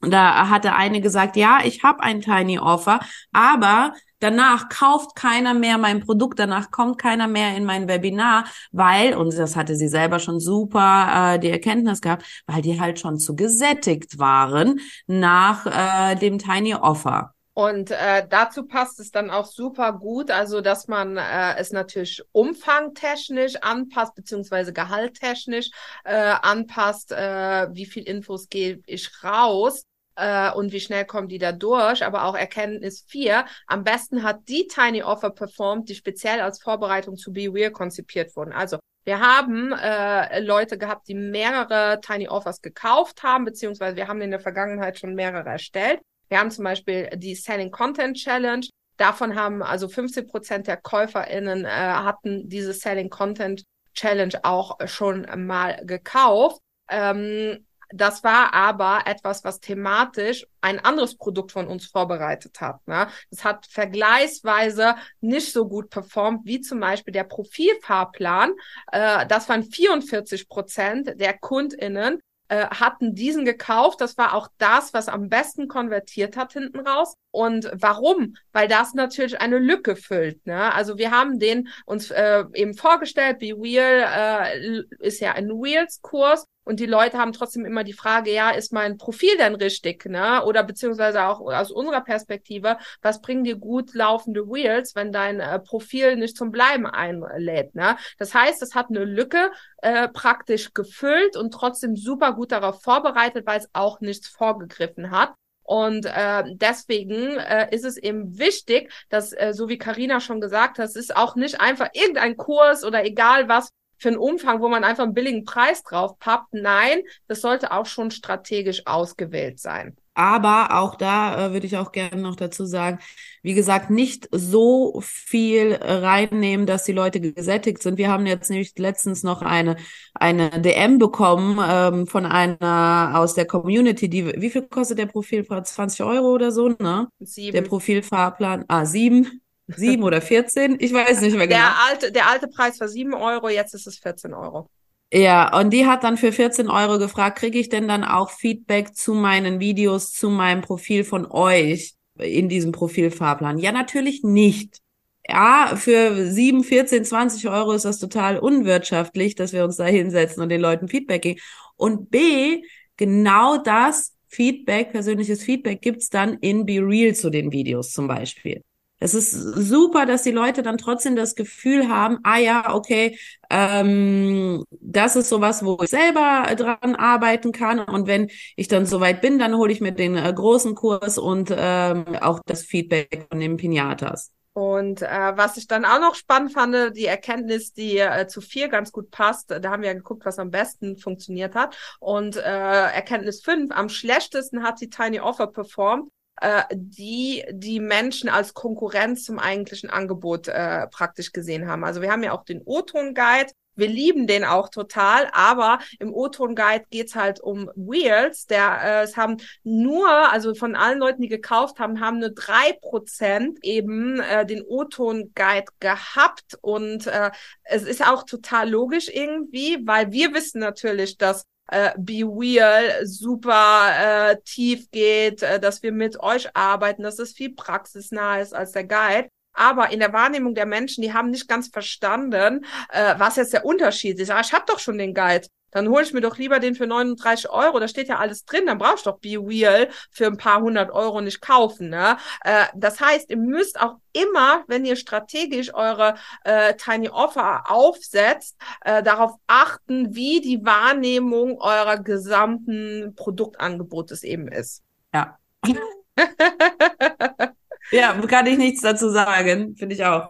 Da 0.01 0.49
hatte 0.49 0.73
eine 0.73 1.01
gesagt, 1.01 1.35
ja, 1.35 1.59
ich 1.63 1.83
habe 1.83 2.01
ein 2.01 2.21
Tiny 2.21 2.59
Offer, 2.59 3.01
aber 3.33 3.93
Danach 4.21 4.69
kauft 4.69 5.15
keiner 5.15 5.55
mehr 5.55 5.79
mein 5.79 5.99
Produkt, 5.99 6.37
danach 6.37 6.69
kommt 6.69 6.99
keiner 6.99 7.27
mehr 7.27 7.57
in 7.57 7.65
mein 7.65 7.87
Webinar, 7.87 8.45
weil, 8.71 9.15
und 9.15 9.35
das 9.35 9.55
hatte 9.55 9.75
sie 9.75 9.87
selber 9.87 10.19
schon 10.19 10.39
super 10.39 11.33
äh, 11.35 11.39
die 11.39 11.49
Erkenntnis 11.49 12.01
gehabt, 12.01 12.23
weil 12.45 12.61
die 12.61 12.79
halt 12.79 12.99
schon 12.99 13.17
zu 13.17 13.35
gesättigt 13.35 14.19
waren 14.19 14.79
nach 15.07 15.65
äh, 15.65 16.15
dem 16.15 16.37
Tiny 16.37 16.75
Offer. 16.75 17.33
Und 17.53 17.91
äh, 17.91 18.25
dazu 18.29 18.65
passt 18.65 18.99
es 18.99 19.11
dann 19.11 19.29
auch 19.29 19.45
super 19.45 19.93
gut, 19.93 20.29
also 20.31 20.61
dass 20.61 20.87
man 20.87 21.17
äh, 21.17 21.55
es 21.57 21.71
natürlich 21.71 22.21
umfangtechnisch 22.31 23.55
anpasst, 23.57 24.15
beziehungsweise 24.15 24.71
gehalttechnisch 24.71 25.69
äh, 26.05 26.35
anpasst, 26.41 27.11
äh, 27.11 27.67
wie 27.73 27.85
viel 27.87 28.03
Infos 28.03 28.49
gebe 28.49 28.83
ich 28.85 29.23
raus 29.23 29.85
äh, 30.15 30.51
und 30.51 30.71
wie 30.71 30.79
schnell 30.79 31.05
kommen 31.05 31.27
die 31.27 31.37
da 31.37 31.51
durch. 31.51 32.05
Aber 32.05 32.25
auch 32.25 32.35
Erkenntnis 32.35 33.05
4, 33.07 33.45
am 33.67 33.83
besten 33.83 34.23
hat 34.23 34.47
die 34.47 34.67
Tiny 34.67 35.03
Offer 35.03 35.31
performt, 35.31 35.89
die 35.89 35.95
speziell 35.95 36.41
als 36.41 36.61
Vorbereitung 36.61 37.17
zu 37.17 37.31
Be 37.33 37.51
Real 37.53 37.71
konzipiert 37.71 38.35
wurden. 38.35 38.51
Also 38.51 38.79
wir 39.03 39.19
haben 39.19 39.73
äh, 39.73 40.39
Leute 40.41 40.77
gehabt, 40.77 41.07
die 41.07 41.15
mehrere 41.15 41.99
Tiny 42.01 42.27
Offers 42.27 42.61
gekauft 42.61 43.23
haben, 43.23 43.45
beziehungsweise 43.45 43.95
wir 43.95 44.07
haben 44.07 44.21
in 44.21 44.31
der 44.31 44.39
Vergangenheit 44.39 44.99
schon 44.99 45.15
mehrere 45.15 45.49
erstellt. 45.49 46.01
Wir 46.29 46.39
haben 46.39 46.51
zum 46.51 46.63
Beispiel 46.63 47.09
die 47.15 47.35
Selling 47.35 47.71
Content 47.71 48.15
Challenge. 48.15 48.67
Davon 48.97 49.35
haben 49.35 49.63
also 49.63 49.89
50 49.89 50.27
Prozent 50.27 50.67
der 50.67 50.77
KäuferInnen 50.77 51.65
äh, 51.65 51.69
hatten 51.69 52.47
diese 52.47 52.73
Selling 52.73 53.09
Content 53.09 53.63
Challenge 53.93 54.39
auch 54.43 54.77
schon 54.85 55.25
mal 55.47 55.83
gekauft. 55.85 56.61
Ähm, 56.89 57.65
das 57.93 58.23
war 58.23 58.53
aber 58.53 59.01
etwas, 59.05 59.43
was 59.43 59.59
thematisch 59.59 60.45
ein 60.61 60.79
anderes 60.79 61.15
Produkt 61.15 61.51
von 61.51 61.67
uns 61.67 61.87
vorbereitet 61.87 62.61
hat. 62.61 62.85
Ne? 62.87 63.07
Das 63.29 63.43
hat 63.43 63.65
vergleichsweise 63.67 64.95
nicht 65.19 65.51
so 65.51 65.67
gut 65.67 65.89
performt 65.89 66.45
wie 66.45 66.61
zum 66.61 66.79
Beispiel 66.79 67.11
der 67.11 67.23
Profilfahrplan. 67.23 68.53
Äh, 68.91 69.25
das 69.27 69.49
waren 69.49 69.63
44 69.63 70.47
Prozent 70.47 71.19
der 71.19 71.37
KundInnen, 71.37 72.19
äh, 72.47 72.67
hatten 72.67 73.15
diesen 73.15 73.45
gekauft. 73.45 74.01
Das 74.01 74.17
war 74.17 74.33
auch 74.33 74.49
das, 74.57 74.93
was 74.93 75.07
am 75.07 75.29
besten 75.29 75.67
konvertiert 75.67 76.37
hat 76.37 76.53
hinten 76.53 76.79
raus. 76.79 77.15
Und 77.31 77.71
warum? 77.73 78.35
Weil 78.51 78.67
das 78.67 78.93
natürlich 78.93 79.39
eine 79.39 79.57
Lücke 79.57 79.95
füllt. 79.95 80.45
Ne? 80.45 80.73
Also 80.73 80.97
wir 80.97 81.11
haben 81.11 81.39
den 81.39 81.69
uns 81.85 82.11
äh, 82.11 82.43
eben 82.53 82.73
vorgestellt, 82.73 83.39
Be 83.39 83.55
Real 83.57 84.45
äh, 84.51 84.83
ist 84.99 85.21
ja 85.21 85.33
ein 85.33 85.49
Wheels-Kurs 85.49 86.45
und 86.63 86.79
die 86.79 86.85
Leute 86.85 87.17
haben 87.17 87.33
trotzdem 87.33 87.65
immer 87.65 87.83
die 87.83 87.93
Frage, 87.93 88.31
ja, 88.31 88.51
ist 88.51 88.71
mein 88.71 88.97
Profil 88.97 89.35
denn 89.37 89.55
richtig, 89.55 90.05
ne? 90.05 90.43
Oder 90.45 90.63
beziehungsweise 90.63 91.23
auch 91.25 91.41
aus 91.41 91.71
unserer 91.71 92.01
Perspektive, 92.01 92.77
was 93.01 93.21
bringen 93.21 93.43
dir 93.43 93.55
gut 93.55 93.95
laufende 93.95 94.47
Wheels, 94.47 94.95
wenn 94.95 95.11
dein 95.11 95.39
äh, 95.39 95.59
Profil 95.59 96.17
nicht 96.17 96.37
zum 96.37 96.51
Bleiben 96.51 96.85
einlädt, 96.85 97.73
ne? 97.73 97.97
Das 98.19 98.35
heißt, 98.35 98.61
es 98.61 98.75
hat 98.75 98.89
eine 98.89 99.05
Lücke 99.05 99.51
äh, 99.77 100.07
praktisch 100.09 100.73
gefüllt 100.73 101.35
und 101.35 101.51
trotzdem 101.51 101.95
super 101.95 102.33
gut 102.33 102.51
darauf 102.51 102.83
vorbereitet, 102.83 103.47
weil 103.47 103.59
es 103.59 103.69
auch 103.73 103.99
nichts 103.99 104.27
vorgegriffen 104.27 105.09
hat. 105.09 105.33
Und 105.71 106.05
äh, 106.05 106.43
deswegen 106.47 107.37
äh, 107.37 107.73
ist 107.73 107.85
es 107.85 107.95
eben 107.95 108.37
wichtig, 108.37 108.91
dass, 109.07 109.31
äh, 109.31 109.53
so 109.53 109.69
wie 109.69 109.77
Karina 109.77 110.19
schon 110.19 110.41
gesagt 110.41 110.79
hat, 110.79 110.85
es 110.85 110.97
ist 110.97 111.15
auch 111.15 111.37
nicht 111.37 111.61
einfach 111.61 111.87
irgendein 111.93 112.35
Kurs 112.35 112.83
oder 112.83 113.05
egal 113.05 113.47
was, 113.47 113.69
für 113.97 114.09
einen 114.09 114.17
Umfang, 114.17 114.59
wo 114.59 114.67
man 114.67 114.83
einfach 114.83 115.05
einen 115.05 115.13
billigen 115.13 115.45
Preis 115.45 115.81
drauf 115.83 116.19
pappt. 116.19 116.53
Nein, 116.53 117.03
das 117.27 117.39
sollte 117.39 117.71
auch 117.71 117.85
schon 117.85 118.11
strategisch 118.11 118.85
ausgewählt 118.85 119.61
sein. 119.61 119.95
Aber 120.13 120.77
auch 120.77 120.95
da 120.95 121.47
äh, 121.47 121.53
würde 121.53 121.65
ich 121.65 121.77
auch 121.77 121.91
gerne 121.91 122.21
noch 122.21 122.35
dazu 122.35 122.65
sagen, 122.65 122.99
wie 123.43 123.53
gesagt, 123.53 123.89
nicht 123.89 124.27
so 124.31 125.01
viel 125.03 125.73
reinnehmen, 125.81 126.65
dass 126.65 126.83
die 126.83 126.91
Leute 126.91 127.21
gesättigt 127.21 127.81
sind. 127.81 127.97
Wir 127.97 128.09
haben 128.09 128.25
jetzt 128.25 128.49
nämlich 128.49 128.77
letztens 128.77 129.23
noch 129.23 129.41
eine, 129.41 129.77
eine 130.13 130.49
DM 130.61 130.99
bekommen 130.99 131.59
ähm, 131.63 132.07
von 132.07 132.25
einer 132.25 133.13
aus 133.15 133.33
der 133.33 133.45
Community, 133.45 134.09
die, 134.09 134.25
wie 134.25 134.49
viel 134.49 134.63
kostet 134.63 134.99
der 134.99 135.05
Profil? 135.05 135.45
20 135.45 136.03
Euro 136.03 136.33
oder 136.33 136.51
so, 136.51 136.69
ne? 136.69 137.07
Sieben. 137.19 137.53
Der 137.53 137.61
Profilfahrplan, 137.61 138.65
ah, 138.67 138.85
sieben. 138.85 139.41
Sieben 139.67 140.03
oder 140.03 140.21
14? 140.21 140.77
Ich 140.79 140.93
weiß 140.93 141.21
nicht 141.21 141.37
mehr 141.37 141.47
genau. 141.47 141.59
Der 141.59 141.73
alte, 141.89 142.11
der 142.11 142.29
alte 142.29 142.47
Preis 142.47 142.79
war 142.79 142.89
sieben 142.89 143.13
Euro, 143.13 143.47
jetzt 143.47 143.73
ist 143.73 143.87
es 143.87 143.97
14 143.99 144.33
Euro. 144.33 144.69
Ja, 145.13 145.59
und 145.59 145.71
die 145.71 145.85
hat 145.85 146.03
dann 146.05 146.15
für 146.15 146.31
14 146.31 146.69
Euro 146.69 146.97
gefragt, 146.97 147.39
kriege 147.39 147.59
ich 147.59 147.67
denn 147.67 147.87
dann 147.87 148.05
auch 148.05 148.31
Feedback 148.31 148.95
zu 148.95 149.13
meinen 149.13 149.59
Videos, 149.59 150.13
zu 150.13 150.29
meinem 150.29 150.61
Profil 150.61 151.03
von 151.03 151.25
euch 151.29 151.95
in 152.17 152.47
diesem 152.47 152.71
Profilfahrplan? 152.71 153.57
Ja, 153.57 153.73
natürlich 153.73 154.23
nicht. 154.23 154.79
Ja, 155.27 155.73
für 155.75 156.31
7, 156.31 156.63
14, 156.63 157.03
20 157.03 157.49
Euro 157.49 157.73
ist 157.73 157.83
das 157.83 157.99
total 157.99 158.39
unwirtschaftlich, 158.39 159.35
dass 159.35 159.51
wir 159.51 159.65
uns 159.65 159.75
da 159.77 159.85
hinsetzen 159.85 160.41
und 160.41 160.49
den 160.49 160.61
Leuten 160.61 160.87
Feedback 160.87 161.21
geben. 161.23 161.39
Und 161.75 162.09
B, 162.09 162.63
genau 162.95 163.57
das 163.57 164.15
Feedback, 164.29 164.91
persönliches 164.91 165.43
Feedback 165.43 165.81
gibt's 165.81 166.09
dann 166.09 166.37
in 166.39 166.65
Be 166.65 166.79
Real 166.79 167.13
zu 167.13 167.29
den 167.29 167.51
Videos 167.51 167.91
zum 167.91 168.07
Beispiel 168.07 168.61
es 169.01 169.15
ist 169.15 169.31
super, 169.31 170.05
dass 170.05 170.21
die 170.21 170.31
Leute 170.31 170.61
dann 170.61 170.77
trotzdem 170.77 171.15
das 171.15 171.33
Gefühl 171.33 171.89
haben, 171.89 172.19
ah 172.21 172.37
ja, 172.37 172.75
okay, 172.75 173.17
ähm, 173.49 174.63
das 174.79 175.15
ist 175.15 175.27
sowas, 175.27 175.65
wo 175.65 175.79
ich 175.81 175.89
selber 175.89 176.45
dran 176.55 176.95
arbeiten 176.95 177.51
kann. 177.51 177.79
Und 177.79 178.05
wenn 178.05 178.29
ich 178.55 178.67
dann 178.67 178.85
soweit 178.85 179.21
bin, 179.21 179.39
dann 179.39 179.57
hole 179.57 179.73
ich 179.73 179.81
mir 179.81 179.91
den 179.91 180.15
äh, 180.15 180.31
großen 180.31 180.75
Kurs 180.75 181.17
und 181.17 181.51
ähm, 181.55 182.05
auch 182.21 182.41
das 182.45 182.61
Feedback 182.61 183.25
von 183.27 183.39
den 183.39 183.57
Pinatas. 183.57 184.33
Und 184.53 185.01
äh, 185.01 185.07
was 185.35 185.57
ich 185.57 185.65
dann 185.65 185.83
auch 185.83 185.99
noch 185.99 186.13
spannend 186.13 186.53
fand, 186.53 186.95
die 186.95 187.05
Erkenntnis, 187.05 187.73
die 187.73 187.97
äh, 187.97 188.27
zu 188.27 188.39
vier 188.39 188.67
ganz 188.67 188.91
gut 188.91 189.09
passt, 189.09 189.49
da 189.49 189.71
haben 189.71 189.81
wir 189.81 189.89
ja 189.89 189.95
geguckt, 189.95 190.25
was 190.25 190.37
am 190.37 190.51
besten 190.51 190.97
funktioniert 190.97 191.55
hat. 191.55 191.75
Und 191.99 192.35
äh, 192.35 192.41
Erkenntnis 192.41 193.41
fünf, 193.41 193.71
am 193.75 193.89
schlechtesten 193.89 194.61
hat 194.61 194.79
die 194.79 194.89
Tiny 194.91 195.19
Offer 195.19 195.47
performt 195.47 196.11
äh, 196.41 196.63
die 196.73 197.45
die 197.51 197.79
Menschen 197.79 198.27
als 198.27 198.53
Konkurrenz 198.53 199.23
zum 199.23 199.39
eigentlichen 199.39 199.89
Angebot 199.89 200.47
äh, 200.47 200.87
praktisch 200.87 201.31
gesehen 201.31 201.67
haben. 201.67 201.83
Also 201.83 202.01
wir 202.01 202.11
haben 202.11 202.23
ja 202.23 202.33
auch 202.33 202.43
den 202.43 202.61
O-Ton-Guide, 202.65 203.51
wir 203.75 203.87
lieben 203.87 204.27
den 204.27 204.43
auch 204.43 204.69
total, 204.69 205.29
aber 205.33 205.79
im 205.99 206.13
O-Ton-Guide 206.13 206.85
geht's 206.89 207.15
halt 207.15 207.39
um 207.39 207.69
Wheels. 207.75 208.47
Der, 208.47 208.81
äh, 208.83 209.03
es 209.03 209.17
haben 209.17 209.37
nur, 209.63 210.07
also 210.09 210.53
von 210.55 210.75
allen 210.75 210.99
Leuten, 210.99 211.21
die 211.21 211.27
gekauft 211.27 211.79
haben, 211.79 211.99
haben 211.99 212.19
nur 212.19 212.31
drei 212.31 212.73
Prozent 212.81 213.59
eben 213.63 214.19
äh, 214.19 214.45
den 214.45 214.61
O-Ton-Guide 214.61 215.71
gehabt. 215.79 216.57
Und 216.61 217.07
äh, 217.07 217.31
es 217.63 217.83
ist 217.83 218.05
auch 218.05 218.23
total 218.23 218.69
logisch 218.69 219.09
irgendwie, 219.09 219.79
weil 219.85 220.11
wir 220.11 220.33
wissen 220.33 220.59
natürlich, 220.59 221.17
dass 221.17 221.45
äh, 221.67 221.91
Be 221.97 222.23
Real 222.23 223.05
super 223.05 224.31
äh, 224.31 224.37
tief 224.43 224.91
geht, 224.91 225.41
äh, 225.41 225.59
dass 225.59 225.81
wir 225.81 225.91
mit 225.91 226.19
euch 226.19 226.55
arbeiten, 226.55 227.03
dass 227.03 227.19
es 227.19 227.31
viel 227.33 227.53
praxisnah 227.55 228.41
ist 228.41 228.53
als 228.53 228.73
der 228.73 228.83
Guide. 228.83 229.29
Aber 229.53 229.91
in 229.91 229.99
der 229.99 230.13
Wahrnehmung 230.13 230.55
der 230.55 230.65
Menschen, 230.65 231.01
die 231.01 231.13
haben 231.13 231.29
nicht 231.29 231.47
ganz 231.47 231.67
verstanden, 231.67 232.65
äh, 232.89 233.15
was 233.17 233.35
jetzt 233.35 233.53
der 233.53 233.65
Unterschied 233.65 234.19
ist. 234.19 234.31
Ah, 234.31 234.41
ich 234.41 234.53
habe 234.53 234.65
doch 234.67 234.79
schon 234.79 234.97
den 234.97 235.13
Guide. 235.13 235.47
Dann 235.71 235.87
hole 235.87 236.03
ich 236.03 236.13
mir 236.13 236.21
doch 236.21 236.37
lieber 236.37 236.59
den 236.59 236.75
für 236.75 236.85
39 236.85 237.49
Euro. 237.49 237.79
Da 237.79 237.87
steht 237.87 238.09
ja 238.09 238.17
alles 238.17 238.45
drin. 238.45 238.65
Dann 238.65 238.77
brauchst 238.77 239.05
du 239.05 239.11
doch 239.11 239.19
Be 239.19 239.37
Real 239.39 239.89
für 240.11 240.27
ein 240.27 240.37
paar 240.37 240.61
hundert 240.61 240.91
Euro 240.91 241.21
nicht 241.21 241.41
kaufen. 241.41 241.89
Ne? 241.89 242.17
Äh, 242.43 242.65
das 242.75 242.99
heißt, 242.99 243.29
ihr 243.29 243.37
müsst 243.37 243.79
auch 243.79 243.95
immer, 244.13 244.63
wenn 244.67 244.85
ihr 244.85 244.97
strategisch 244.97 245.73
eure 245.73 246.15
äh, 246.43 246.75
Tiny 246.75 247.09
Offer 247.09 247.71
aufsetzt, 247.71 248.57
äh, 248.81 249.01
darauf 249.01 249.31
achten, 249.47 250.13
wie 250.13 250.41
die 250.41 250.63
Wahrnehmung 250.63 251.59
eurer 251.59 251.97
gesamten 251.97 253.13
Produktangebotes 253.15 254.23
eben 254.23 254.49
ist. 254.49 254.83
Ja. 255.13 255.37
Ja, 257.91 258.13
kann 258.27 258.45
ich 258.47 258.57
nichts 258.57 258.81
dazu 258.81 259.09
sagen, 259.09 259.75
finde 259.75 259.95
ich 259.95 260.05
auch. 260.05 260.29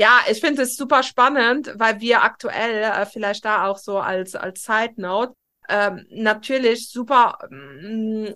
Ja, 0.00 0.20
ich 0.30 0.40
finde 0.40 0.62
es 0.62 0.76
super 0.76 1.02
spannend, 1.02 1.72
weil 1.76 2.00
wir 2.00 2.22
aktuell 2.22 2.82
äh, 2.82 3.06
vielleicht 3.06 3.44
da 3.44 3.66
auch 3.66 3.78
so 3.78 3.98
als 3.98 4.36
als 4.36 4.62
Side 4.62 4.94
Note 4.96 5.34
ähm, 5.68 6.06
natürlich 6.10 6.88
super 6.88 7.38
mh, 7.50 8.28
mm, 8.28 8.34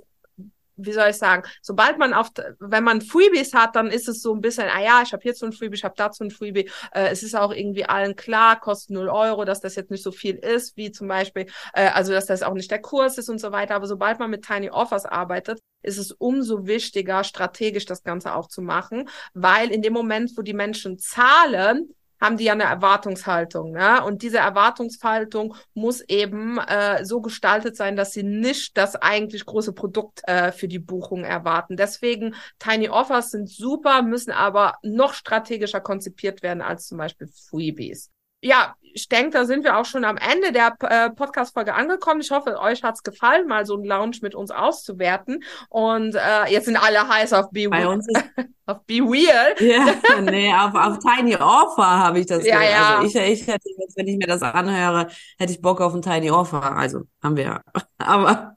wie 0.77 0.93
soll 0.93 1.11
ich 1.11 1.17
sagen, 1.17 1.45
sobald 1.61 1.99
man 1.99 2.15
auf, 2.15 2.31
wenn 2.59 2.85
man 2.85 3.01
Freebies 3.01 3.55
hat, 3.55 3.77
dann 3.77 3.89
ist 3.89 4.09
es 4.09 4.23
so 4.23 4.35
ein 4.35 4.41
bisschen, 4.41 4.69
ah 4.69 4.81
ja, 4.83 5.03
ich 5.03 5.13
habe 5.13 5.23
hier 5.23 5.35
so 5.35 5.47
ein 5.47 5.53
Freebie, 5.53 5.77
ich 5.77 5.85
habe 5.85 5.95
dazu 5.97 6.25
ein 6.25 6.31
Freebie. 6.31 6.71
Äh, 6.93 7.09
es 7.11 7.23
ist 7.23 7.35
auch 7.35 7.53
irgendwie 7.53 7.85
allen 7.85 8.17
klar, 8.17 8.59
kostet 8.59 8.91
null 8.91 9.09
Euro, 9.09 9.45
dass 9.45 9.61
das 9.61 9.77
jetzt 9.77 9.91
nicht 9.91 10.03
so 10.03 10.13
viel 10.13 10.37
ist, 10.37 10.77
wie 10.77 10.91
zum 10.91 11.09
Beispiel, 11.09 11.47
äh, 11.75 11.89
also 11.89 12.13
dass 12.13 12.27
das 12.27 12.43
auch 12.43 12.55
nicht 12.55 12.71
der 12.71 12.81
Kurs 12.81 13.19
ist 13.19 13.29
und 13.29 13.39
so 13.39 13.53
weiter. 13.53 13.75
Aber 13.75 13.87
sobald 13.87 14.19
man 14.19 14.31
mit 14.31 14.45
Tiny 14.45 14.71
Offers 14.71 15.05
arbeitet, 15.05 15.61
ist 15.83 15.99
es 15.99 16.13
umso 16.13 16.67
wichtiger, 16.67 17.25
strategisch 17.25 17.87
das 17.87 18.03
Ganze 18.03 18.35
auch 18.35 18.49
zu 18.49 18.63
machen, 18.63 19.09
weil 19.35 19.71
in 19.71 19.83
dem 19.83 19.93
Moment, 19.93 20.33
wo 20.37 20.43
die 20.43 20.55
Menschen 20.55 20.99
zahlen, 20.99 21.95
haben 22.23 22.37
die 22.37 22.45
ja 22.45 22.53
eine 22.53 22.63
Erwartungshaltung. 22.63 23.73
Ne? 23.73 24.03
Und 24.05 24.23
diese 24.23 24.39
Erwartungshaltung 24.39 25.57
muss 25.75 26.03
eben 26.03 26.59
äh, 26.59 27.05
so 27.05 27.21
gestaltet 27.21 27.77
sein, 27.77 27.97
dass 27.97 28.13
sie 28.13 28.23
nicht 28.23 28.79
das 28.79 28.95
eigentlich 28.95 29.45
große 29.45 29.73
Produkt 29.73 30.21
äh, 30.29 30.53
für 30.53 30.69
die 30.69 30.79
Buchung 30.79 31.25
erwarten. 31.25 31.77
Deswegen 31.77 32.37
Tiny 32.61 32.89
Offers 32.89 33.33
sind 33.33 33.51
super, 33.51 34.03
müssen 34.03 34.31
aber 34.31 34.75
noch 34.83 35.15
strategischer 35.15 35.81
konzipiert 35.81 36.45
werden 36.45 36.63
als 36.63 36.87
zum 36.87 36.99
Beispiel 36.99 37.27
Freebies 37.27 38.12
ja, 38.43 38.75
ich 38.95 39.09
denke, 39.09 39.31
da 39.31 39.45
sind 39.45 39.65
wir 39.65 39.79
auch 39.79 39.85
schon 39.85 40.05
am 40.05 40.17
Ende 40.17 40.53
der 40.53 40.77
äh, 40.81 41.11
Podcast-Folge 41.11 41.75
angekommen. 41.75 42.21
Ich 42.21 42.31
hoffe, 42.31 42.59
euch 42.61 42.83
hat's 42.83 43.03
gefallen, 43.03 43.47
mal 43.47 43.65
so 43.65 43.75
einen 43.75 43.85
Lounge 43.85 44.19
mit 44.21 44.35
uns 44.35 44.51
auszuwerten. 44.51 45.43
Und 45.69 46.15
äh, 46.15 46.51
jetzt 46.51 46.67
sind 46.67 46.77
alle 46.77 47.09
heiß 47.09 47.33
auf 47.33 47.51
Be, 47.51 47.69
Bei 47.69 47.87
uns 47.87 48.07
auf 48.67 48.85
Be 48.85 49.01
Real. 49.01 49.55
Ja, 49.61 50.21
nee, 50.21 50.53
auf, 50.53 50.75
auf 50.75 50.99
Tiny 50.99 51.37
Offer 51.37 51.87
habe 51.87 52.21
ich 52.21 52.27
das. 52.27 52.45
Ja, 52.45 52.59
gehört. 52.59 52.73
ja. 52.73 52.99
Also 52.99 53.19
ich, 53.19 53.41
ich 53.41 53.47
hätte 53.47 53.69
jetzt, 53.79 53.97
wenn 53.97 54.09
ich 54.09 54.19
mir 54.19 54.27
das 54.27 54.43
anhöre, 54.43 55.09
hätte 55.39 55.53
ich 55.53 55.63
Bock 55.63 55.81
auf 55.81 55.95
ein 55.95 56.03
Tiny 56.03 56.31
Offer. 56.31 56.77
Also 56.77 57.03
haben 57.23 57.37
wir 57.37 57.45
ja. 57.45 57.61
Aber 57.99 58.57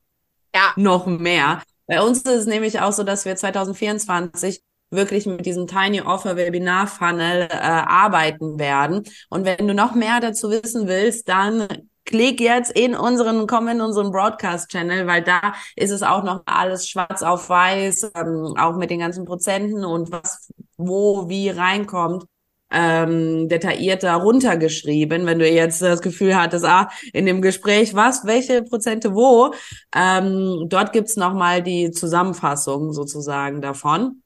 ja. 0.54 0.74
noch 0.76 1.06
mehr. 1.06 1.62
Bei 1.88 2.02
uns 2.02 2.20
ist 2.20 2.28
es 2.28 2.46
nämlich 2.48 2.82
auch 2.82 2.92
so, 2.92 3.04
dass 3.04 3.26
wir 3.26 3.36
2024 3.36 4.62
wirklich 4.96 5.26
mit 5.26 5.46
diesem 5.46 5.68
Tiny 5.68 6.02
Offer 6.02 6.36
Webinar 6.36 6.88
Funnel 6.88 7.48
äh, 7.50 7.56
arbeiten 7.56 8.60
werden. 8.60 9.04
Und 9.30 9.46
wenn 9.46 9.68
du 9.68 9.74
noch 9.74 9.96
mehr 9.96 10.20
dazu 10.20 10.50
wissen 10.50 10.88
willst, 10.88 11.30
dann 11.30 11.68
klick 12.06 12.40
jetzt 12.40 12.72
in 12.72 12.96
unseren, 12.96 13.48
komm 13.48 13.68
in 13.68 13.82
unseren 13.82 14.12
Broadcast-Channel, 14.12 15.08
weil 15.08 15.24
da 15.24 15.54
ist 15.76 15.92
es 15.92 16.04
auch 16.04 16.24
noch 16.24 16.44
alles 16.46 16.88
schwarz 16.88 17.24
auf 17.24 17.50
weiß, 17.50 18.12
ähm, 18.16 18.54
auch 18.58 18.78
mit 18.78 18.90
den 18.92 19.00
ganzen 19.00 19.26
Prozenten 19.26 19.84
und 19.84 20.12
was, 20.12 20.52
wo, 20.78 21.28
wie 21.28 21.50
reinkommt. 21.50 22.26
Ähm, 22.72 23.48
detaillierter 23.48 24.16
runtergeschrieben, 24.16 25.28
wenn 25.28 25.38
du 25.38 25.48
jetzt 25.48 25.84
das 25.84 26.02
Gefühl 26.02 26.36
hattest, 26.36 26.66
ah, 26.66 26.90
in 27.14 27.28
dem 27.28 27.42
Gespräch, 27.42 27.94
was, 27.94 28.26
welche 28.26 28.64
Prozente 28.64 29.14
wo, 29.14 29.54
ähm, 29.96 30.66
dort 30.68 30.92
gibt's 30.92 31.16
nochmal 31.16 31.62
die 31.62 31.92
Zusammenfassung 31.92 32.92
sozusagen 32.92 33.62
davon. 33.62 34.24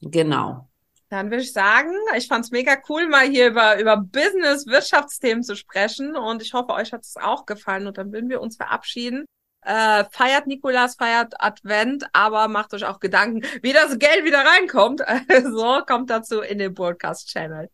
Genau. 0.00 0.68
Dann 1.08 1.30
würde 1.30 1.42
ich 1.42 1.52
sagen, 1.52 1.92
ich 2.16 2.28
fand 2.28 2.44
es 2.44 2.52
mega 2.52 2.76
cool, 2.88 3.08
mal 3.08 3.26
hier 3.26 3.48
über, 3.48 3.80
über 3.80 3.96
Business, 3.96 4.66
Wirtschaftsthemen 4.66 5.42
zu 5.42 5.56
sprechen. 5.56 6.16
Und 6.16 6.40
ich 6.40 6.54
hoffe, 6.54 6.72
euch 6.72 6.92
hat 6.92 7.02
es 7.02 7.16
auch 7.16 7.46
gefallen. 7.46 7.88
Und 7.88 7.98
dann 7.98 8.12
würden 8.12 8.30
wir 8.30 8.40
uns 8.40 8.56
verabschieden. 8.56 9.24
Äh, 9.62 10.04
feiert 10.10 10.46
Nikolas, 10.46 10.94
feiert 10.94 11.34
Advent, 11.38 12.06
aber 12.12 12.48
macht 12.48 12.72
euch 12.72 12.84
auch 12.84 13.00
Gedanken, 13.00 13.42
wie 13.60 13.72
das 13.72 13.98
Geld 13.98 14.24
wieder 14.24 14.44
reinkommt. 14.44 15.02
so 15.52 15.82
kommt 15.84 16.10
dazu 16.10 16.40
in 16.40 16.58
den 16.58 16.74
Broadcast-Channel. 16.74 17.68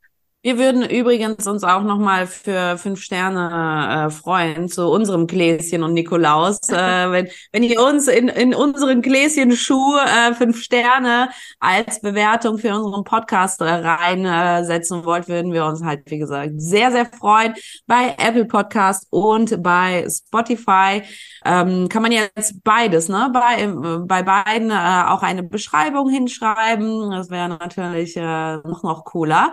Wir 0.47 0.59
würden 0.59 0.89
übrigens 0.89 1.49
uns 1.49 1.65
auch 1.65 1.83
nochmal 1.83 2.29
für 2.29 2.79
fünf 2.79 3.03
Sterne 3.03 4.07
äh, 4.07 4.11
freuen 4.11 4.69
zu 4.69 4.87
unserem 4.87 5.27
Gläschen 5.27 5.83
und 5.83 5.93
Nikolaus. 5.93 6.61
Äh, 6.69 6.77
wenn, 7.11 7.29
wenn 7.51 7.65
ihr 7.65 7.83
uns 7.83 8.07
in, 8.07 8.29
in 8.29 8.55
unseren 8.55 9.03
Gläschen 9.03 9.57
Schuh 9.57 9.97
äh, 9.97 10.35
fünf 10.35 10.63
Sterne 10.63 11.31
als 11.59 12.01
Bewertung 12.01 12.59
für 12.59 12.73
unseren 12.73 13.03
Podcast 13.03 13.61
äh, 13.61 13.65
reinsetzen 13.65 15.05
wollt, 15.05 15.27
würden 15.27 15.53
wir 15.53 15.67
uns 15.67 15.83
halt, 15.83 16.09
wie 16.13 16.19
gesagt, 16.19 16.53
sehr, 16.59 16.93
sehr 16.93 17.07
freuen. 17.07 17.55
Bei 17.89 18.15
Apple 18.17 18.45
Podcast 18.45 19.09
und 19.11 19.61
bei 19.65 20.07
Spotify 20.09 21.03
ähm, 21.45 21.89
kann 21.89 22.03
man 22.03 22.13
jetzt 22.13 22.63
beides, 22.63 23.09
ne? 23.09 23.33
Bei, 23.35 23.67
bei 24.07 24.23
beiden 24.23 24.71
äh, 24.71 25.09
auch 25.09 25.25
eine 25.25 25.43
Beschreibung 25.43 26.09
hinschreiben. 26.09 27.11
Das 27.11 27.31
wäre 27.31 27.49
natürlich 27.49 28.17
äh, 28.17 28.59
noch, 28.59 28.85
noch 28.85 29.05
cooler. 29.05 29.53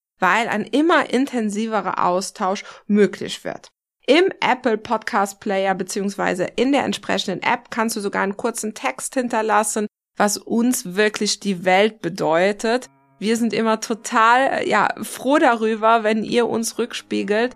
weil 0.21 0.47
ein 0.47 0.63
immer 0.63 1.09
intensiverer 1.09 2.05
Austausch 2.05 2.63
möglich 2.87 3.43
wird. 3.43 3.69
Im 4.07 4.31
Apple 4.39 4.77
Podcast 4.77 5.39
Player 5.39 5.75
beziehungsweise 5.75 6.45
in 6.55 6.71
der 6.71 6.83
entsprechenden 6.85 7.43
App 7.43 7.69
kannst 7.69 7.95
du 7.95 7.99
sogar 7.99 8.23
einen 8.23 8.37
kurzen 8.37 8.73
Text 8.73 9.13
hinterlassen, 9.13 9.87
was 10.17 10.37
uns 10.37 10.95
wirklich 10.95 11.39
die 11.39 11.65
Welt 11.65 12.01
bedeutet. 12.01 12.87
Wir 13.19 13.37
sind 13.37 13.53
immer 13.53 13.79
total 13.79 14.67
ja, 14.67 14.89
froh 15.01 15.37
darüber, 15.37 16.03
wenn 16.03 16.23
ihr 16.23 16.47
uns 16.47 16.77
rückspiegelt, 16.77 17.55